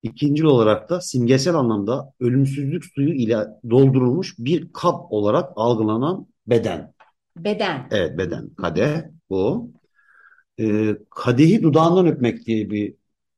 İkinci 0.03 0.47
olarak 0.47 0.91
da 0.91 1.01
simgesel 1.01 1.55
anlamda 1.55 2.13
ölümsüzlük 2.21 2.85
suyu 2.85 3.15
ile 3.15 3.39
doldurulmuş 3.71 4.35
bir 4.39 4.73
kap 4.73 5.13
olarak 5.13 5.53
algılanan 5.57 6.27
beden. 6.47 6.95
Beden. 7.37 7.89
Evet 7.91 8.19
beden. 8.19 8.55
Kadeh 8.55 9.03
bu. 9.31 9.73
Ee, 10.61 10.97
kadehi 11.11 11.63
dudağından 11.63 12.07
öpmek 12.07 12.47
diye 12.47 12.71
bir 12.71 12.95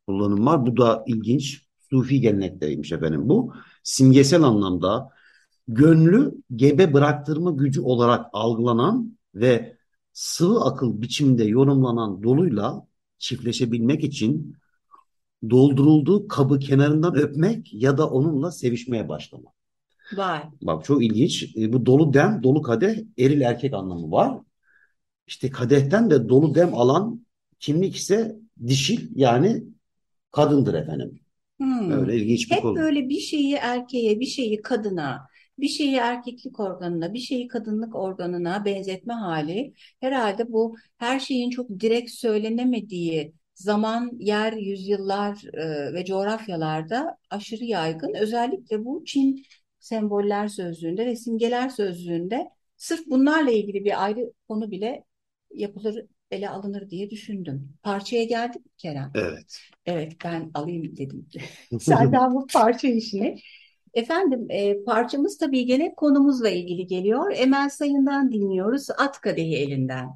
kullanım 0.07 0.47
var. 0.47 0.67
Bu 0.67 0.77
da 0.77 1.05
ilginç. 1.07 1.67
Sufi 1.91 2.21
gelenekteymiş 2.21 2.93
efendim 2.93 3.29
bu. 3.29 3.55
Simgesel 3.87 4.43
anlamda 4.43 5.11
gönlü 5.69 6.35
gebe 6.57 6.93
bıraktırma 6.95 7.51
gücü 7.51 7.81
olarak 7.81 8.27
algılanan 8.33 9.19
ve 9.35 9.77
sıvı 10.13 10.65
akıl 10.65 11.03
biçimde 11.03 11.45
yorumlanan 11.45 12.23
doluyla 12.23 12.87
çiftleşebilmek 13.19 14.05
için 14.05 14.57
doldurulduğu 15.51 16.29
kabı 16.29 16.59
kenarından 16.59 17.17
öpmek 17.17 17.75
ya 17.75 17.99
da 17.99 18.11
onunla 18.11 18.51
sevişmeye 18.51 19.09
başlamak. 19.09 19.55
Vay. 20.17 20.43
Bak 20.63 20.85
çok 20.85 21.05
ilginç. 21.05 21.57
E, 21.57 21.73
bu 21.73 21.87
dolu 21.87 22.15
dem, 22.15 22.43
dolu 22.43 22.63
kadeh 22.63 22.97
eril 23.19 23.41
erkek 23.41 23.75
anlamı 23.75 24.11
var. 24.11 24.39
İşte 25.27 25.51
kadehten 25.51 26.11
de 26.11 26.29
dolu 26.29 26.55
dem 26.55 26.75
alan 26.75 27.27
kimlik 27.59 27.97
ise 27.97 28.37
dişil 28.67 29.11
yani 29.15 29.65
kadındır 30.33 30.75
efendim. 30.75 31.21
Hmm. 31.61 31.91
Öyle 31.93 32.17
ilginç 32.17 32.51
bir 32.51 32.57
Hep 32.57 32.63
konu. 32.63 32.77
böyle 32.77 33.09
bir 33.09 33.21
şeyi 33.21 33.55
erkeğe, 33.55 34.21
bir 34.21 34.27
şeyi 34.27 34.63
kadına, 34.63 35.29
bir 35.59 35.69
şeyi 35.69 35.97
erkeklik 35.97 36.61
organına, 36.61 37.15
bir 37.15 37.19
şeyi 37.19 37.49
kadınlık 37.49 37.95
organına 37.97 38.65
benzetme 38.65 39.15
hali. 39.15 39.75
Herhalde 40.01 40.53
bu 40.53 40.77
her 40.99 41.21
şeyin 41.21 41.51
çok 41.51 41.71
direkt 41.81 42.11
söylenemediği 42.11 43.33
zaman, 43.55 44.11
yer, 44.19 44.53
yüzyıllar 44.53 45.45
e, 45.55 45.95
ve 45.95 46.05
coğrafyalarda 46.05 47.19
aşırı 47.31 47.65
yaygın. 47.65 48.15
Özellikle 48.15 48.85
bu 48.85 49.05
Çin 49.07 49.45
semboller 49.81 50.49
sözlüğünde 50.49 51.07
ve 51.07 51.17
simgeler 51.17 51.69
sözlüğünde 51.69 52.49
sırf 52.77 53.07
bunlarla 53.07 53.51
ilgili 53.51 53.85
bir 53.85 54.05
ayrı 54.05 54.33
konu 54.49 54.71
bile 54.71 55.05
yapılır, 55.55 56.07
ele 56.31 56.49
alınır 56.49 56.91
diye 56.91 57.11
düşündüm. 57.11 57.69
Parçaya 57.83 58.25
geldik 58.25 58.65
mi 58.67 58.73
Kerem? 58.79 59.13
Evet. 59.15 59.59
Evet 59.87 60.13
ben 60.25 60.51
alayım 60.55 60.97
dedim. 60.97 61.27
Senden 61.81 62.35
bu 62.35 62.47
parça 62.53 62.89
işini. 62.89 63.39
Efendim 63.95 64.47
e, 64.51 64.85
parçamız 64.85 65.39
tabii 65.39 65.67
gene 65.67 65.95
konumuzla 65.95 66.51
ilgili 66.51 66.87
geliyor. 66.87 67.33
Emel 67.37 67.69
Sayın'dan 67.69 68.33
dinliyoruz. 68.33 68.91
At 68.91 69.21
Kadehi 69.21 69.57
Elinden. 69.57 70.09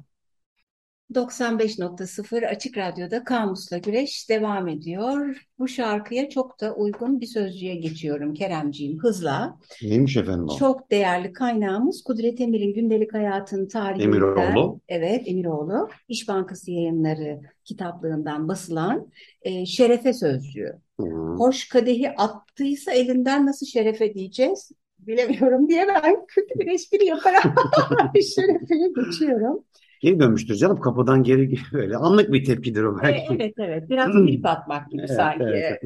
95.0 1.15 2.47
Açık 2.47 2.77
Radyo'da 2.77 3.23
Kamus'la 3.23 3.77
Güreş 3.77 4.29
devam 4.29 4.67
ediyor. 4.67 5.47
Bu 5.59 5.67
şarkıya 5.67 6.29
çok 6.29 6.61
da 6.61 6.75
uygun 6.75 7.21
bir 7.21 7.25
sözcüğe 7.25 7.75
geçiyorum 7.75 8.33
Keremciğim 8.33 8.99
hızla. 8.99 9.59
Neymiş 9.83 10.17
efendim 10.17 10.47
o? 10.49 10.57
Çok 10.57 10.91
değerli 10.91 11.33
kaynağımız 11.33 12.03
Kudret 12.03 12.41
Emir'in 12.41 12.73
gündelik 12.73 13.13
hayatın 13.13 13.67
tarihinden. 13.67 14.07
Emiroğlu. 14.07 14.79
Evet 14.87 15.23
Emiroğlu. 15.25 15.89
İş 16.07 16.27
Bankası 16.27 16.71
yayınları 16.71 17.41
kitaplığından 17.63 18.47
basılan 18.47 19.07
e, 19.41 19.65
şerefe 19.65 20.13
sözcüğü. 20.13 20.73
Hı. 20.99 21.05
Hoş 21.37 21.69
kadehi 21.69 22.09
attıysa 22.09 22.91
elinden 22.91 23.45
nasıl 23.45 23.65
şerefe 23.65 24.13
diyeceğiz? 24.13 24.71
Bilemiyorum 24.99 25.69
diye 25.69 25.87
ben 25.87 26.25
kötü 26.27 26.59
bir 26.59 26.67
espri 26.67 27.05
yaparak 27.05 27.43
şerefeye 28.35 28.87
geçiyorum. 28.95 29.63
Geri 30.01 30.19
dönmüştür 30.19 30.55
canım 30.55 30.79
kapıdan 30.81 31.23
geri 31.23 31.55
böyle 31.73 31.97
anlık 31.97 32.33
bir 32.33 32.45
tepkidir 32.45 32.83
o 32.83 32.97
E, 32.99 33.03
belki. 33.03 33.33
evet 33.33 33.53
evet 33.57 33.89
biraz 33.89 34.11
klip 34.11 34.45
atmak 34.45 34.91
gibi 34.91 35.01
Evet, 35.01 35.09
sanki. 35.17 35.43
evet. 35.43 35.81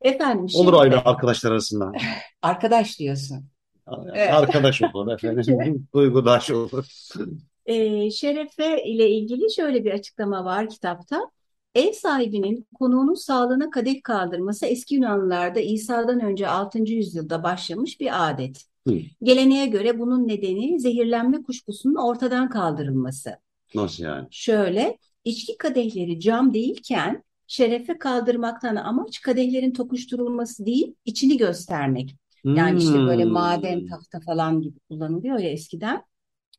Efendim 0.00 0.46
Olur 0.54 0.72
şimdi 0.72 0.76
aile 0.76 0.96
arkadaşlar 0.96 1.52
arasında. 1.52 1.92
arkadaş 2.42 2.98
diyorsun. 2.98 3.44
Evet. 4.14 4.30
Arkadaş 4.32 4.82
olur 4.82 5.12
efendim. 5.14 5.88
Duygudaş 5.94 6.50
olur. 6.50 6.84
E, 7.66 8.10
şerefe 8.10 8.84
ile 8.84 9.10
ilgili 9.10 9.54
şöyle 9.54 9.84
bir 9.84 9.92
açıklama 9.92 10.44
var 10.44 10.68
kitapta. 10.68 11.30
Ev 11.74 11.92
sahibinin 11.92 12.66
konuğunun 12.74 13.14
sağlığına 13.14 13.70
kadeh 13.70 14.02
kaldırması 14.02 14.66
eski 14.66 14.94
Yunanlılarda 14.94 15.60
İsa'dan 15.60 16.20
önce 16.20 16.48
6. 16.48 16.92
yüzyılda 16.94 17.42
başlamış 17.42 18.00
bir 18.00 18.30
adet. 18.30 18.64
Hı. 18.88 18.94
Geleneğe 19.22 19.66
göre 19.66 19.98
bunun 19.98 20.28
nedeni 20.28 20.80
zehirlenme 20.80 21.42
kuşkusunun 21.42 21.94
ortadan 21.94 22.48
kaldırılması. 22.50 23.30
Nasıl 23.74 24.04
yani? 24.04 24.28
Şöyle, 24.30 24.98
içki 25.24 25.58
kadehleri 25.58 26.20
cam 26.20 26.54
değilken 26.54 27.24
şerefe 27.46 27.98
kaldırmaktan 27.98 28.76
amaç 28.76 29.20
kadehlerin 29.20 29.72
tokuşturulması 29.72 30.66
değil, 30.66 30.94
içini 31.04 31.36
göstermek. 31.36 32.16
Yani 32.54 32.78
işte 32.78 33.04
böyle 33.04 33.24
Hmm. 33.24 33.32
maden, 33.32 33.84
tahta 33.84 34.20
falan 34.20 34.60
gibi 34.60 34.78
kullanılıyor 34.88 35.38
ya 35.38 35.50
eskiden. 35.50 36.02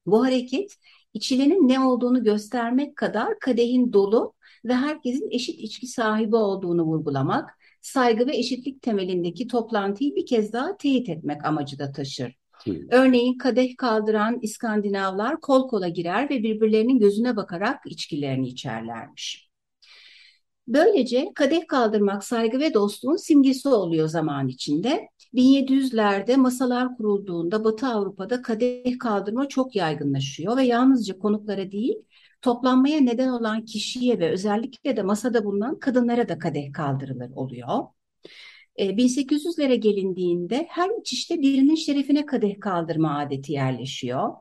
Bu 0.06 0.26
hareket 0.26 0.78
içilenin 1.14 1.68
ne 1.70 1.80
olduğunu 1.80 2.24
göstermek 2.24 2.96
kadar 2.96 3.40
kadehin 3.40 3.94
dolu 3.94 4.34
ve 4.66 4.74
herkesin 4.76 5.30
eşit 5.32 5.60
içki 5.60 5.88
sahibi 5.88 6.36
olduğunu 6.36 6.84
vurgulamak, 6.84 7.60
saygı 7.82 8.28
ve 8.28 8.38
eşitlik 8.38 8.82
temelindeki 8.82 9.48
toplantıyı 9.48 10.16
bir 10.16 10.26
kez 10.26 10.54
daha 10.54 10.78
teyit 10.78 11.10
etmek 11.10 11.46
amacı 11.46 11.80
da 11.80 11.92
taşır. 11.92 12.36
Örneğin 12.92 13.38
kadeh 13.38 13.78
kaldıran 13.78 14.40
İskandinavlar 14.42 15.42
kol 15.42 15.68
kola 15.68 15.88
girer 15.88 16.30
ve 16.30 16.44
birbirlerinin 16.44 17.00
gözüne 17.00 17.36
bakarak 17.36 17.80
içkilerini 17.86 18.48
içerlermiş. 18.48 19.50
Böylece 20.68 21.32
kadeh 21.36 21.68
kaldırmak 21.68 22.24
saygı 22.24 22.60
ve 22.60 22.74
dostluğun 22.74 23.16
simgesi 23.16 23.70
oluyor 23.70 24.08
zaman 24.08 24.48
içinde. 24.48 25.10
1700'lerde 25.34 26.36
masalar 26.36 26.98
kurulduğunda 26.98 27.64
Batı 27.64 27.88
Avrupa'da 27.88 28.42
kadeh 28.42 29.00
kaldırma 29.00 29.48
çok 29.48 29.76
yaygınlaşıyor 29.76 30.58
ve 30.58 30.64
yalnızca 30.64 31.20
konuklara 31.20 31.72
değil, 31.72 31.96
toplanmaya 32.42 33.02
neden 33.02 33.28
olan 33.28 33.66
kişiye 33.66 34.20
ve 34.20 34.32
özellikle 34.32 34.98
de 34.98 35.04
masada 35.04 35.46
bulunan 35.46 35.80
kadınlara 35.80 36.30
da 36.30 36.40
kadeh 36.40 36.74
kaldırılır 36.74 37.32
oluyor. 37.36 37.80
1800'lere 38.78 39.74
e, 39.74 39.76
gelindiğinde 39.76 40.66
her 40.70 40.90
içişte 41.02 41.42
birinin 41.42 41.76
şerefine 41.76 42.26
kadeh 42.26 42.60
kaldırma 42.60 43.20
adeti 43.20 43.52
yerleşiyor. 43.52 44.34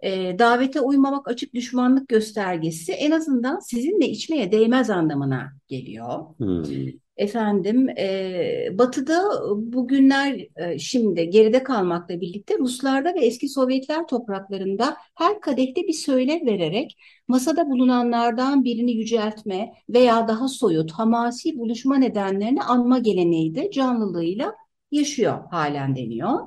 E, 0.00 0.38
davete 0.38 0.80
uymamak 0.80 1.28
açık 1.28 1.54
düşmanlık 1.54 2.08
göstergesi 2.08 2.92
en 2.92 3.10
azından 3.10 3.58
sizinle 3.58 4.08
içmeye 4.08 4.52
değmez 4.52 4.90
anlamına 4.90 5.52
geliyor. 5.68 6.24
Hmm. 6.36 6.64
Efendim 7.16 7.88
e, 7.88 8.68
Batı'da 8.72 9.22
bugünler 9.56 10.46
e, 10.56 10.78
şimdi 10.78 11.30
geride 11.30 11.62
kalmakla 11.62 12.20
birlikte 12.20 12.58
Ruslarda 12.58 13.14
ve 13.14 13.20
eski 13.20 13.48
Sovyetler 13.48 14.06
topraklarında 14.06 14.96
her 15.14 15.40
kadehte 15.40 15.82
bir 15.82 15.92
söyle 15.92 16.40
vererek 16.46 16.98
masada 17.28 17.70
bulunanlardan 17.70 18.64
birini 18.64 18.92
yüceltme 18.92 19.72
veya 19.88 20.28
daha 20.28 20.48
soyut 20.48 20.92
hamasi 20.92 21.58
buluşma 21.58 21.96
nedenlerini 21.96 22.62
anma 22.62 22.98
geleneği 22.98 23.54
de 23.54 23.70
canlılığıyla 23.70 24.54
yaşıyor 24.90 25.38
halen 25.50 25.96
deniyor. 25.96 26.38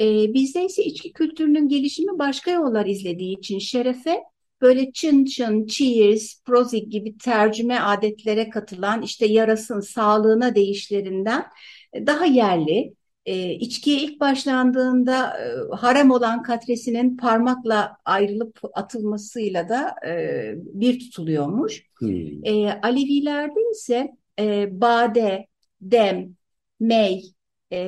E, 0.00 0.34
bizde 0.34 0.64
ise 0.64 0.84
içki 0.84 1.12
kültürünün 1.12 1.68
gelişimi 1.68 2.18
başka 2.18 2.50
yollar 2.50 2.86
izlediği 2.86 3.38
için 3.38 3.58
şerefe 3.58 4.22
böyle 4.64 4.92
çın 4.92 5.24
çın, 5.24 5.66
cheers, 5.66 6.42
prozik 6.44 6.92
gibi 6.92 7.18
tercüme 7.18 7.80
adetlere 7.80 8.50
katılan 8.50 9.02
işte 9.02 9.26
yarasın 9.26 9.80
sağlığına 9.80 10.54
değişlerinden 10.54 11.44
daha 11.94 12.24
yerli. 12.24 12.94
E, 13.26 13.52
içkiye 13.52 13.96
ilk 13.96 14.20
başlandığında 14.20 15.38
e, 15.38 15.76
harem 15.76 16.10
olan 16.10 16.42
katresinin 16.42 17.16
parmakla 17.16 17.96
ayrılıp 18.04 18.60
atılmasıyla 18.74 19.68
da 19.68 19.94
e, 20.06 20.52
bir 20.56 21.00
tutuluyormuş. 21.00 21.86
Hmm. 21.98 22.44
E, 22.44 22.80
Alevilerde 22.82 23.70
ise 23.72 24.10
e, 24.38 24.80
bade, 24.80 25.46
dem, 25.80 26.36
mey, 26.80 27.33
e, 27.74 27.78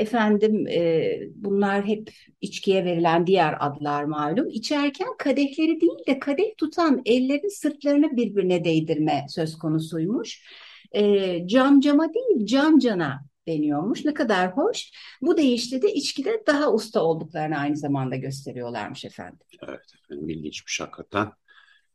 efendim 0.00 0.66
e, 0.66 1.18
bunlar 1.34 1.86
hep 1.86 2.10
içkiye 2.40 2.84
verilen 2.84 3.26
diğer 3.26 3.56
adlar 3.60 4.04
malum. 4.04 4.48
İçerken 4.48 5.08
kadehleri 5.18 5.80
değil 5.80 6.06
de 6.08 6.18
kadeh 6.18 6.56
tutan 6.58 7.02
ellerin 7.04 7.48
sırtlarını 7.48 8.16
birbirine 8.16 8.64
değdirme 8.64 9.26
söz 9.28 9.58
konusuymuş. 9.58 10.44
E, 10.92 11.46
cam 11.46 11.80
cama 11.80 12.14
değil 12.14 12.46
cam 12.46 12.78
cana 12.78 13.24
deniyormuş. 13.48 14.04
Ne 14.04 14.14
kadar 14.14 14.56
hoş. 14.56 14.90
Bu 15.22 15.36
deyişle 15.36 15.82
de 15.82 15.94
içkide 15.94 16.42
daha 16.46 16.72
usta 16.72 17.02
olduklarını 17.02 17.58
aynı 17.58 17.76
zamanda 17.76 18.16
gösteriyorlarmış 18.16 19.04
efendim. 19.04 19.46
Evet 19.68 19.92
efendim 20.04 20.28
ilginçmiş 20.28 20.80
hakikaten. 20.80 21.28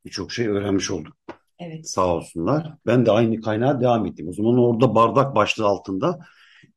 Birçok 0.06 0.32
şey 0.32 0.48
öğrenmiş 0.48 0.92
olduk. 0.92 1.18
Evet. 1.60 1.90
Sağ 1.90 2.16
olsunlar. 2.16 2.74
Ben 2.86 3.06
de 3.06 3.12
aynı 3.12 3.42
kaynağa 3.42 3.82
devam 3.82 4.06
ettim. 4.06 4.28
O 4.28 4.34
zaman 4.34 4.58
orada 4.58 4.96
bardak 4.96 5.36
başlığı 5.36 5.66
altında 5.66 6.20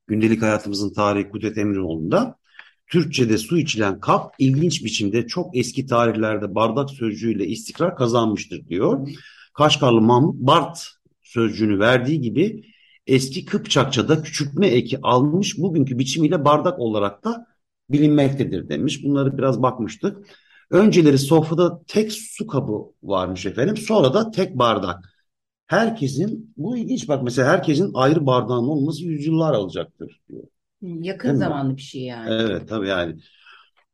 gündelik 0.07 0.43
hayatımızın 0.43 0.93
tarihi 0.93 1.31
Kudret 1.31 1.59
Emrinoğlu'nda 1.59 2.39
Türkçe'de 2.87 3.39
su 3.39 3.59
içilen 3.59 4.01
kap 4.01 4.35
ilginç 4.39 4.85
biçimde 4.85 5.27
çok 5.27 5.57
eski 5.57 5.87
tarihlerde 5.87 6.55
bardak 6.55 6.91
sözcüğüyle 6.91 7.47
istikrar 7.47 7.97
kazanmıştır 7.97 8.69
diyor. 8.69 9.09
Kaşgarlı 9.55 10.01
Mahmut 10.01 10.35
Bart 10.35 10.87
sözcüğünü 11.23 11.79
verdiği 11.79 12.21
gibi 12.21 12.63
eski 13.07 13.45
Kıpçakça'da 13.45 14.23
küçültme 14.23 14.67
eki 14.67 14.99
almış 15.03 15.59
bugünkü 15.59 15.99
biçimiyle 15.99 16.45
bardak 16.45 16.79
olarak 16.79 17.25
da 17.25 17.47
bilinmektedir 17.91 18.69
demiş. 18.69 19.05
Bunları 19.05 19.39
biraz 19.39 19.63
bakmıştık. 19.63 20.27
Önceleri 20.71 21.19
sofrada 21.19 21.83
tek 21.87 22.13
su 22.13 22.47
kabı 22.47 22.73
varmış 23.03 23.47
efendim. 23.47 23.77
Sonra 23.77 24.15
da 24.15 24.31
tek 24.31 24.59
bardak 24.59 25.14
herkesin 25.67 26.55
bu 26.57 26.77
ilginç 26.77 27.09
bak 27.09 27.23
mesela 27.23 27.49
herkesin 27.49 27.91
ayrı 27.95 28.27
bardağının 28.27 28.69
olması 28.69 29.05
yüzyıllar 29.05 29.55
alacaktır 29.55 30.21
diyor. 30.29 30.45
Yakın 30.83 31.29
Değil 31.29 31.39
zamanlı 31.39 31.71
mi? 31.71 31.77
bir 31.77 31.83
şey 31.83 32.03
yani. 32.03 32.31
Evet 32.31 32.69
tabii 32.69 32.89
yani. 32.89 33.17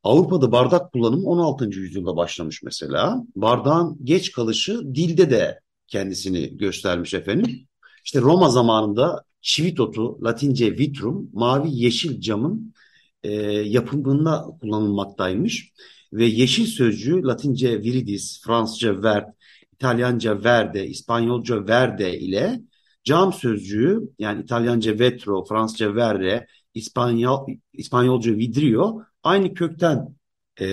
Avrupa'da 0.02 0.52
bardak 0.52 0.92
kullanımı 0.92 1.26
16. 1.26 1.80
yüzyılda 1.80 2.16
başlamış 2.16 2.62
mesela. 2.62 3.24
Bardağın 3.36 3.98
geç 4.04 4.32
kalışı 4.32 4.94
dilde 4.94 5.30
de 5.30 5.60
kendisini 5.86 6.56
göstermiş 6.56 7.14
efendim. 7.14 7.68
İşte 8.04 8.20
Roma 8.20 8.48
zamanında 8.48 9.24
çivitotu, 9.40 10.24
Latince 10.24 10.78
vitrum, 10.78 11.30
mavi 11.32 11.68
yeşil 11.72 12.20
camın 12.20 12.74
e, 13.22 13.32
yapımında 13.52 14.46
kullanılmaktaymış. 14.60 15.72
Ve 16.12 16.24
yeşil 16.26 16.66
sözcüğü 16.66 17.22
Latince 17.22 17.82
viridis, 17.82 18.42
Fransızca 18.44 19.02
vert, 19.02 19.34
İtalyanca 19.80 20.44
verde, 20.44 20.86
İspanyolca 20.86 21.66
verde 21.66 22.18
ile 22.18 22.60
cam 23.04 23.32
sözcüğü 23.32 24.00
yani 24.18 24.42
İtalyanca 24.42 24.98
vetro, 24.98 25.44
Fransızca 25.44 25.94
verde, 25.94 26.46
İspanyol, 26.74 27.46
İspanyolca 27.72 28.32
vidrio 28.32 29.02
aynı 29.22 29.54
kökten 29.54 30.14
e, 30.60 30.66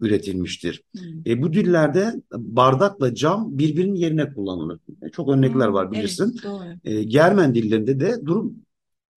üretilmiştir. 0.00 0.82
Hmm. 0.92 1.02
E, 1.26 1.42
bu 1.42 1.52
dillerde 1.52 2.14
bardakla 2.32 3.14
cam 3.14 3.58
birbirinin 3.58 3.94
yerine 3.94 4.32
kullanılır. 4.32 4.80
E, 5.02 5.08
çok 5.08 5.28
örnekler 5.28 5.66
hmm, 5.66 5.74
var 5.74 5.92
bilirsin. 5.92 6.40
Evet, 6.46 6.78
E, 6.84 7.02
Germen 7.04 7.54
dillerinde 7.54 8.00
de 8.00 8.26
durum 8.26 8.54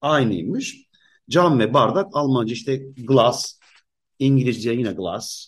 aynıymış. 0.02 0.88
Cam 1.30 1.60
ve 1.60 1.73
bardak 1.73 2.08
Almanca 2.13 2.54
işte 2.54 2.78
glass, 2.97 3.60
İngilizce 4.19 4.71
yine 4.71 4.91
glass. 4.91 5.47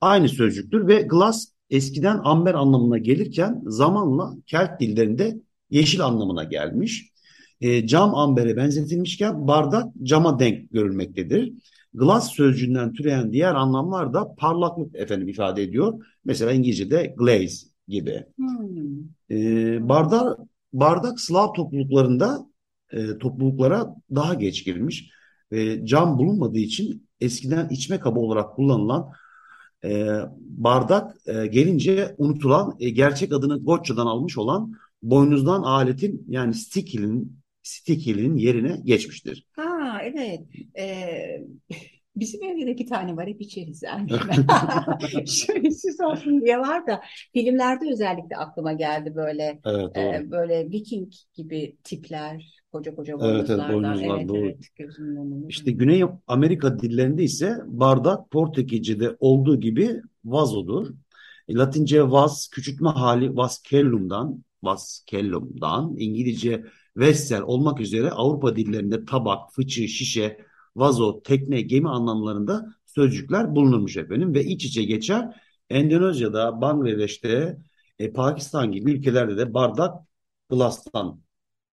Aynı 0.00 0.28
sözcüktür 0.28 0.88
ve 0.88 1.02
glass 1.02 1.55
eskiden 1.70 2.20
amber 2.24 2.54
anlamına 2.54 2.98
gelirken 2.98 3.62
zamanla 3.66 4.34
Kelt 4.46 4.80
dillerinde 4.80 5.40
yeşil 5.70 6.04
anlamına 6.04 6.44
gelmiş. 6.44 7.10
E, 7.60 7.86
cam 7.86 8.14
ambere 8.14 8.56
benzetilmişken 8.56 9.48
bardak 9.48 9.92
cama 10.02 10.38
denk 10.38 10.72
görülmektedir. 10.72 11.52
Glass 11.94 12.32
sözcüğünden 12.32 12.92
türeyen 12.92 13.32
diğer 13.32 13.54
anlamlar 13.54 14.14
da 14.14 14.34
parlaklık 14.34 14.96
efendim 14.96 15.28
ifade 15.28 15.62
ediyor. 15.62 16.04
Mesela 16.24 16.52
İngilizce'de 16.52 17.14
glaze 17.18 17.66
gibi. 17.88 18.26
Hmm. 18.36 19.36
E, 19.36 19.88
bardak, 19.88 20.38
bardak 20.72 21.20
Slav 21.20 21.52
topluluklarında 21.52 22.46
e, 22.92 23.18
topluluklara 23.18 23.96
daha 24.14 24.34
geç 24.34 24.64
girmiş. 24.64 25.10
E, 25.50 25.86
cam 25.86 26.18
bulunmadığı 26.18 26.58
için 26.58 27.08
eskiden 27.20 27.68
içme 27.68 28.00
kabı 28.00 28.20
olarak 28.20 28.56
kullanılan 28.56 29.08
e, 29.84 30.08
bardak 30.40 31.16
e, 31.26 31.46
gelince 31.46 32.14
unutulan 32.18 32.76
e, 32.80 32.90
gerçek 32.90 33.32
adını 33.32 33.64
Gotça'dan 33.64 34.06
almış 34.06 34.38
olan 34.38 34.72
boynuzdan 35.02 35.62
aletin 35.62 36.24
yani 36.28 36.54
stikilin 36.54 37.38
stikilin 37.62 38.36
yerine 38.36 38.80
geçmiştir. 38.84 39.46
Ha 39.52 40.00
evet. 40.02 40.40
Ee, 40.78 41.40
bizim 42.16 42.44
evde 42.44 42.66
de 42.66 42.70
iki 42.70 42.86
tane 42.86 43.16
var 43.16 43.26
hep 43.26 43.40
içeriz. 43.40 43.82
Şöyle 45.26 46.06
olsun 46.06 46.40
diye 46.42 46.58
var 46.58 46.86
da 46.86 47.00
filmlerde 47.32 47.90
özellikle 47.92 48.36
aklıma 48.36 48.72
geldi 48.72 49.14
böyle 49.14 49.60
evet, 49.66 49.96
e, 49.96 50.30
böyle 50.30 50.70
Viking 50.70 51.12
gibi 51.34 51.76
tipler 51.84 52.56
koca 52.76 52.94
koca 52.94 53.20
boynuzlardan. 53.20 53.38
Evet, 53.38 53.50
evet 53.50 53.74
boynuzlar 53.74 54.18
evet, 54.18 54.28
doğru. 54.28 54.46
Evet, 54.46 55.48
İşte 55.48 55.70
Güney 55.70 56.04
Amerika 56.26 56.78
dillerinde 56.78 57.22
ise 57.22 57.58
bardak 57.66 58.30
Portekizce'de 58.30 59.16
olduğu 59.20 59.60
gibi 59.60 60.00
vazodur. 60.24 60.86
E, 61.48 61.54
Latince 61.54 62.10
vaz 62.10 62.48
küçültme 62.48 62.88
hali 62.88 63.36
vascellum'dan, 63.36 64.44
vascellum'dan, 64.62 65.94
İngilizce 65.98 66.64
vessel 66.96 67.42
olmak 67.42 67.80
üzere 67.80 68.10
Avrupa 68.10 68.56
dillerinde 68.56 69.04
tabak, 69.04 69.52
fıçı, 69.52 69.88
şişe, 69.88 70.38
vazo, 70.76 71.22
tekne, 71.22 71.60
gemi 71.60 71.88
anlamlarında 71.88 72.74
sözcükler 72.86 73.56
bulunurmuş 73.56 73.96
efendim 73.96 74.34
ve 74.34 74.44
iç 74.44 74.64
içe 74.64 74.84
geçer. 74.84 75.42
Endonezya'da, 75.70 76.60
Bangladeş'te, 76.60 77.58
e, 77.98 78.12
Pakistan 78.12 78.72
gibi 78.72 78.92
ülkelerde 78.92 79.36
de 79.36 79.54
bardak 79.54 79.94
glass'tan 80.50 81.20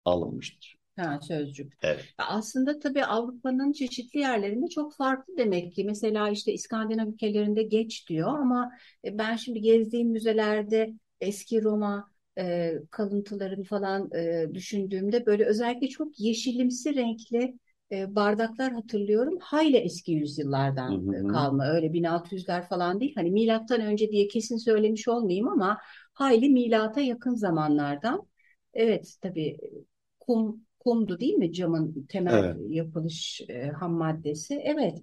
alınmıştır. 0.05 0.72
Ha, 0.97 1.19
sözcük. 1.21 1.73
Evet. 1.81 2.05
Aslında 2.17 2.79
tabii 2.79 3.05
Avrupa'nın 3.05 3.71
çeşitli 3.71 4.19
yerlerinde 4.19 4.67
çok 4.67 4.95
farklı 4.95 5.37
demek 5.37 5.73
ki. 5.73 5.83
Mesela 5.85 6.29
işte 6.29 6.53
İskandinav 6.53 7.07
ülkelerinde 7.07 7.63
geç 7.63 8.09
diyor 8.09 8.39
ama 8.39 8.71
e, 9.05 9.17
ben 9.17 9.35
şimdi 9.35 9.61
gezdiğim 9.61 10.09
müzelerde 10.09 10.93
eski 11.21 11.63
Roma 11.63 12.09
e, 12.37 12.73
kalıntılarını 12.91 13.63
falan 13.63 14.09
e, 14.15 14.47
düşündüğümde 14.53 15.25
böyle 15.25 15.45
özellikle 15.45 15.87
çok 15.87 16.19
yeşilimsi 16.19 16.95
renkli 16.95 17.57
e, 17.91 18.15
bardaklar 18.15 18.71
hatırlıyorum. 18.73 19.37
Hayli 19.41 19.77
eski 19.77 20.11
yüzyıllardan 20.11 20.89
Hı 20.91 21.17
e, 21.17 21.19
hı. 21.19 21.27
kalma. 21.27 21.65
Öyle 21.67 21.93
1600'ler 21.93 22.67
falan 22.69 22.99
değil. 22.99 23.13
Hani 23.15 23.31
milattan 23.31 23.81
önce 23.81 24.11
diye 24.11 24.27
kesin 24.27 24.57
söylemiş 24.57 25.07
olmayayım 25.07 25.47
ama 25.47 25.77
hayli 26.13 26.49
milata 26.49 27.01
yakın 27.01 27.35
zamanlardan. 27.35 28.27
Evet 28.73 29.15
tabii 29.21 29.57
kum 30.19 30.65
kumdu 30.83 31.19
değil 31.19 31.33
mi 31.33 31.53
camın 31.53 32.05
temel 32.09 32.43
Evet. 32.43 32.57
yapılış 32.69 33.41
e, 33.49 33.67
ham 33.67 33.93
maddesi? 33.93 34.61
Evet. 34.63 34.99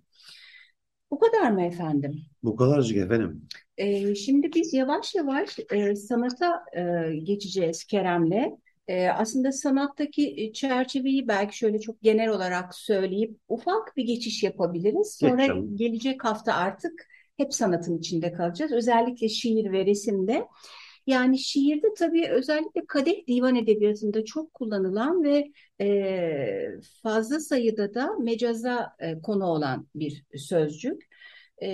Bu 1.11 1.19
kadar 1.19 1.51
mı 1.51 1.63
efendim? 1.63 2.23
Bu 2.43 2.57
kadarcık 2.57 2.97
efendim. 2.97 3.49
Ee, 3.77 4.15
şimdi 4.15 4.51
biz 4.55 4.75
yavaş 4.75 5.15
yavaş 5.15 5.59
e, 5.73 5.97
sanata 5.97 6.65
e, 6.77 7.15
geçeceğiz 7.17 7.85
Kerem'le. 7.85 8.59
E, 8.89 9.09
aslında 9.09 9.53
sanattaki 9.53 10.35
e, 10.37 10.53
çerçeveyi 10.53 11.29
belki 11.29 11.57
şöyle 11.59 11.81
çok 11.81 12.03
genel 12.03 12.29
olarak 12.29 12.75
söyleyip 12.75 13.39
ufak 13.49 13.97
bir 13.97 14.05
geçiş 14.05 14.43
yapabiliriz. 14.43 15.17
Sonra 15.21 15.47
Geçelim. 15.47 15.77
gelecek 15.77 16.25
hafta 16.25 16.55
artık 16.55 17.07
hep 17.37 17.55
sanatın 17.55 17.99
içinde 17.99 18.33
kalacağız. 18.33 18.73
Özellikle 18.73 19.29
şiir 19.29 19.73
ve 19.73 19.87
resimde. 19.87 20.47
Yani 21.07 21.39
şiirde 21.39 21.87
tabii 21.99 22.29
özellikle 22.29 22.87
kadeh 22.87 23.27
divan 23.27 23.57
edebiyatında 23.57 24.25
çok 24.25 24.55
kullanılan 24.55 25.23
ve 25.23 25.53
e, 25.81 26.81
fazla 27.03 27.41
sayıda 27.41 27.95
da 27.95 28.17
mecaza 28.19 28.97
e, 28.99 29.21
konu 29.21 29.45
olan 29.45 29.87
bir 29.95 30.25
sözcük 30.37 31.03
e, 31.63 31.69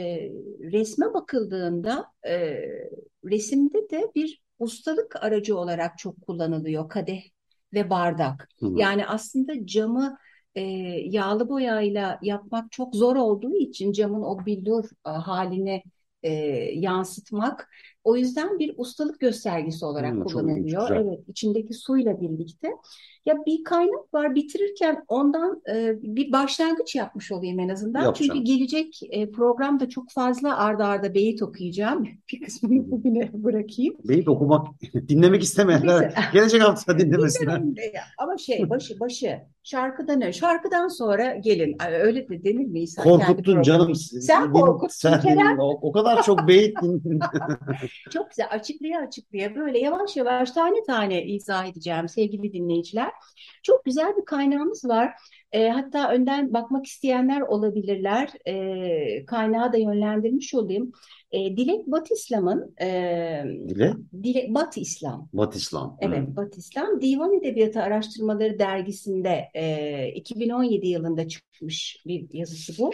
resme 0.73 1.15
bakıldığında 1.15 2.07
e, 2.27 2.57
resimde 3.25 3.91
de 3.91 4.11
bir 4.15 4.43
ustalık 4.59 5.25
aracı 5.25 5.59
olarak 5.59 5.99
çok 5.99 6.23
kullanılıyor 6.23 6.89
kadeh 6.89 7.23
ve 7.73 7.91
bardak. 7.91 8.49
Hı 8.61 8.67
hı. 8.67 8.73
Yani 8.77 9.07
aslında 9.07 9.67
camı 9.67 10.19
e, 10.55 10.61
yağlı 11.05 11.49
boyayla 11.49 12.19
yapmak 12.23 12.73
çok 12.73 12.95
zor 12.95 13.17
olduğu 13.17 13.55
için 13.57 13.93
camın 13.93 14.23
o 14.23 14.47
billur 14.47 14.85
e, 15.07 15.11
halini 15.11 15.83
e, 16.23 16.31
yansıtmak 16.75 17.69
o 18.07 18.17
yüzden 18.17 18.59
bir 18.59 18.75
ustalık 18.77 19.21
göstergesi 19.21 19.85
olarak 19.85 20.13
ilginç, 20.15 20.33
kullanılıyor. 20.33 20.89
güzel. 20.89 20.97
Evet, 21.07 21.21
içindeki 21.29 21.75
suyla 21.75 22.21
birlikte. 22.21 22.69
Ya 23.27 23.35
bir 23.47 23.65
kaynak 23.65 24.15
var 24.15 24.35
bitirirken 24.35 25.05
ondan 25.09 25.63
e, 25.75 25.95
bir 26.03 26.33
başlangıç 26.33 26.95
yapmış 26.95 27.33
olayım 27.33 27.61
en 27.61 27.69
azından. 27.69 28.03
Yapacağım. 28.05 28.31
Çünkü 28.33 28.45
gelecek 28.45 29.01
e, 29.11 29.31
programda 29.31 29.89
çok 29.89 30.11
fazla 30.11 30.57
arda 30.59 30.87
arda 30.87 31.15
beyit 31.15 31.43
okuyacağım. 31.43 32.09
Bir 32.33 32.41
kısmını 32.41 32.91
bugüne 32.91 33.31
bırakayım. 33.33 33.97
Beyit 34.09 34.29
okumak, 34.29 34.67
dinlemek 35.09 35.43
istemeyenler 35.43 36.01
Neyse. 36.03 36.15
gelecek 36.33 36.63
hafta 36.63 36.99
dinlemesinler. 36.99 37.63
Ama 38.19 38.37
şey 38.39 38.71
başı 38.71 39.01
başı 39.01 39.39
şarkıdan 39.63 40.21
önce 40.21 40.33
şarkıdan 40.33 40.89
sonra 40.89 41.35
gelin. 41.35 41.77
Öyle 42.01 42.29
de 42.29 42.45
denir 42.45 42.67
mi 42.67 42.85
Korkuttun 43.03 43.63
canım. 43.63 43.95
Sen 43.95 44.53
korkuttun 44.53 44.89
sen- 44.89 45.21
Kerem. 45.21 45.59
o, 45.59 45.79
o 45.83 45.93
kadar 45.93 46.23
çok 46.23 46.49
beyit. 46.49 46.77
Çok 48.11 48.31
güzel 48.31 48.47
açıklaya 48.51 49.01
açıklaya 49.01 49.55
böyle 49.55 49.79
yavaş 49.79 50.17
yavaş 50.17 50.51
tane 50.51 50.83
tane 50.87 51.25
izah 51.25 51.67
edeceğim 51.67 52.09
sevgili 52.09 52.53
dinleyiciler. 52.53 53.11
Çok 53.63 53.85
güzel 53.85 54.17
bir 54.17 54.25
kaynağımız 54.25 54.85
var. 54.85 55.13
E, 55.53 55.69
hatta 55.69 56.13
önden 56.13 56.53
bakmak 56.53 56.87
isteyenler 56.87 57.41
olabilirler. 57.41 58.31
E, 58.49 59.27
kaynağı 59.27 59.73
da 59.73 59.77
yönlendirmiş 59.77 60.55
olayım. 60.55 60.93
E, 61.31 61.57
Dilek 61.57 61.87
Batı 61.87 62.15
İslam'ın 62.15 62.75
e, 62.81 62.87
Dile, 63.69 63.93
Dilek 64.23 64.55
Batı 64.55 64.81
İslam 64.81 65.29
Bat 65.33 65.57
İslam. 65.57 65.97
Evet, 66.01 66.29
Hı. 66.29 66.37
Batı 66.37 66.59
İslam 66.59 67.01
Divan 67.01 67.35
Edebiyatı 67.35 67.83
Araştırmaları 67.83 68.59
dergisinde 68.59 69.49
e, 69.55 70.09
2017 70.15 70.87
yılında 70.87 71.29
çıkmış 71.29 72.03
bir 72.07 72.27
yazısı 72.33 72.83
bu. 72.83 72.91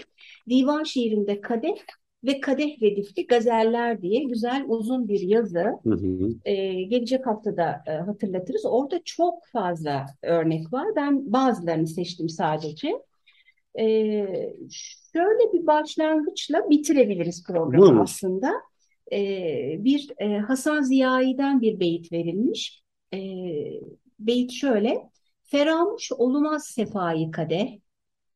Divan 0.49 0.85
şiirinde 0.85 1.41
kadeh 1.41 1.77
ve 2.25 2.41
kadeh 2.41 2.83
redifli 2.83 3.27
gazeller 3.27 4.03
diye 4.03 4.25
güzel 4.25 4.65
uzun 4.69 5.09
bir 5.09 5.21
yazı. 5.21 5.65
Hı 5.83 5.91
hı. 5.91 6.29
E, 6.45 6.83
gelecek 6.83 7.27
haftada 7.27 7.83
e, 7.87 7.91
hatırlatırız. 7.93 8.67
Orada 8.67 9.01
çok 9.05 9.47
fazla 9.47 10.07
örnek 10.23 10.73
var. 10.73 10.87
Ben 10.97 11.33
bazılarını 11.33 11.87
seçtim 11.87 12.29
sadece. 12.29 12.93
E, 13.79 13.85
şöyle 15.13 15.53
bir 15.53 15.67
başlangıçla 15.67 16.71
bitirebiliriz 16.71 17.45
programı 17.47 17.83
Buyurun. 17.83 17.99
aslında. 17.99 18.53
E, 19.13 19.19
bir 19.85 20.09
e, 20.19 20.39
Hasan 20.39 20.83
Ziya'i'den 20.83 21.61
bir 21.61 21.81
beyit 21.81 22.13
verilmiş. 22.13 22.83
E, 23.15 23.19
beyit 24.19 24.53
şöyle. 24.53 25.11
Feramuş 25.45 26.13
olmaz 26.13 26.65
sefayı 26.67 27.31
kadeh, 27.31 27.79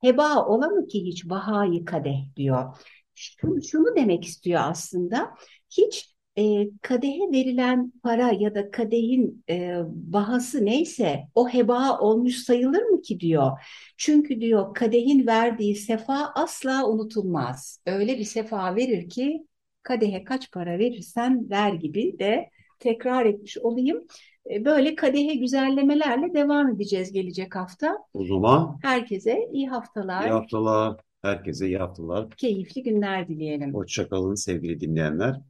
heba 0.01 0.47
ola 0.47 0.69
mı 0.69 0.87
ki 0.87 1.05
hiç 1.05 1.29
bahayı 1.29 1.85
kadeh 1.85 2.37
diyor. 2.37 2.77
Şunu, 3.17 3.63
şunu 3.63 3.97
demek 3.97 4.25
istiyor 4.25 4.61
aslında. 4.65 5.35
Hiç 5.71 6.15
e, 6.39 6.43
kadehe 6.83 7.33
verilen 7.33 7.93
para 8.03 8.33
ya 8.33 8.55
da 8.55 8.71
kadehin 8.71 9.45
e, 9.51 9.77
bahası 9.87 10.65
neyse 10.65 11.21
o 11.35 11.49
heba 11.49 11.99
olmuş 11.99 12.37
sayılır 12.37 12.83
mı 12.83 13.03
ki 13.03 13.21
diyor. 13.21 13.51
Çünkü 13.97 14.41
diyor 14.41 14.75
kadehin 14.75 15.27
verdiği 15.27 15.77
sefa 15.77 16.33
asla 16.35 16.89
unutulmaz. 16.89 17.81
Öyle 17.87 18.19
bir 18.19 18.25
sefa 18.25 18.77
verir 18.77 19.09
ki 19.09 19.47
kadehe 19.83 20.25
kaç 20.25 20.51
para 20.53 20.79
verirsen 20.79 21.51
ver 21.51 21.73
gibi 21.73 22.19
de 22.19 22.51
tekrar 22.79 23.27
etmiş 23.27 23.59
olayım. 23.59 24.07
E, 24.51 24.65
Böyle 24.65 24.95
kadehe 24.95 25.35
güzellemelerle 25.35 26.35
devam 26.35 26.71
edeceğiz 26.71 27.13
gelecek 27.13 27.57
hafta. 27.57 27.99
O 28.15 28.25
zaman 28.25 28.79
Herkese 28.83 29.49
iyi 29.53 29.69
haftalar, 29.69 30.25
iyi 30.25 30.33
haftalar. 30.33 30.97
Herkese 31.23 31.67
iyi 31.67 31.79
haftalar. 31.79 32.31
keyifli 32.37 32.83
günler 32.83 33.29
dileyelim. 33.29 33.75
Hoşça 33.75 34.09
kalın 34.09 34.35
sevgili 34.35 34.81
dinleyenler. 34.81 35.41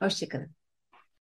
Hoşçakalın. 0.00 0.50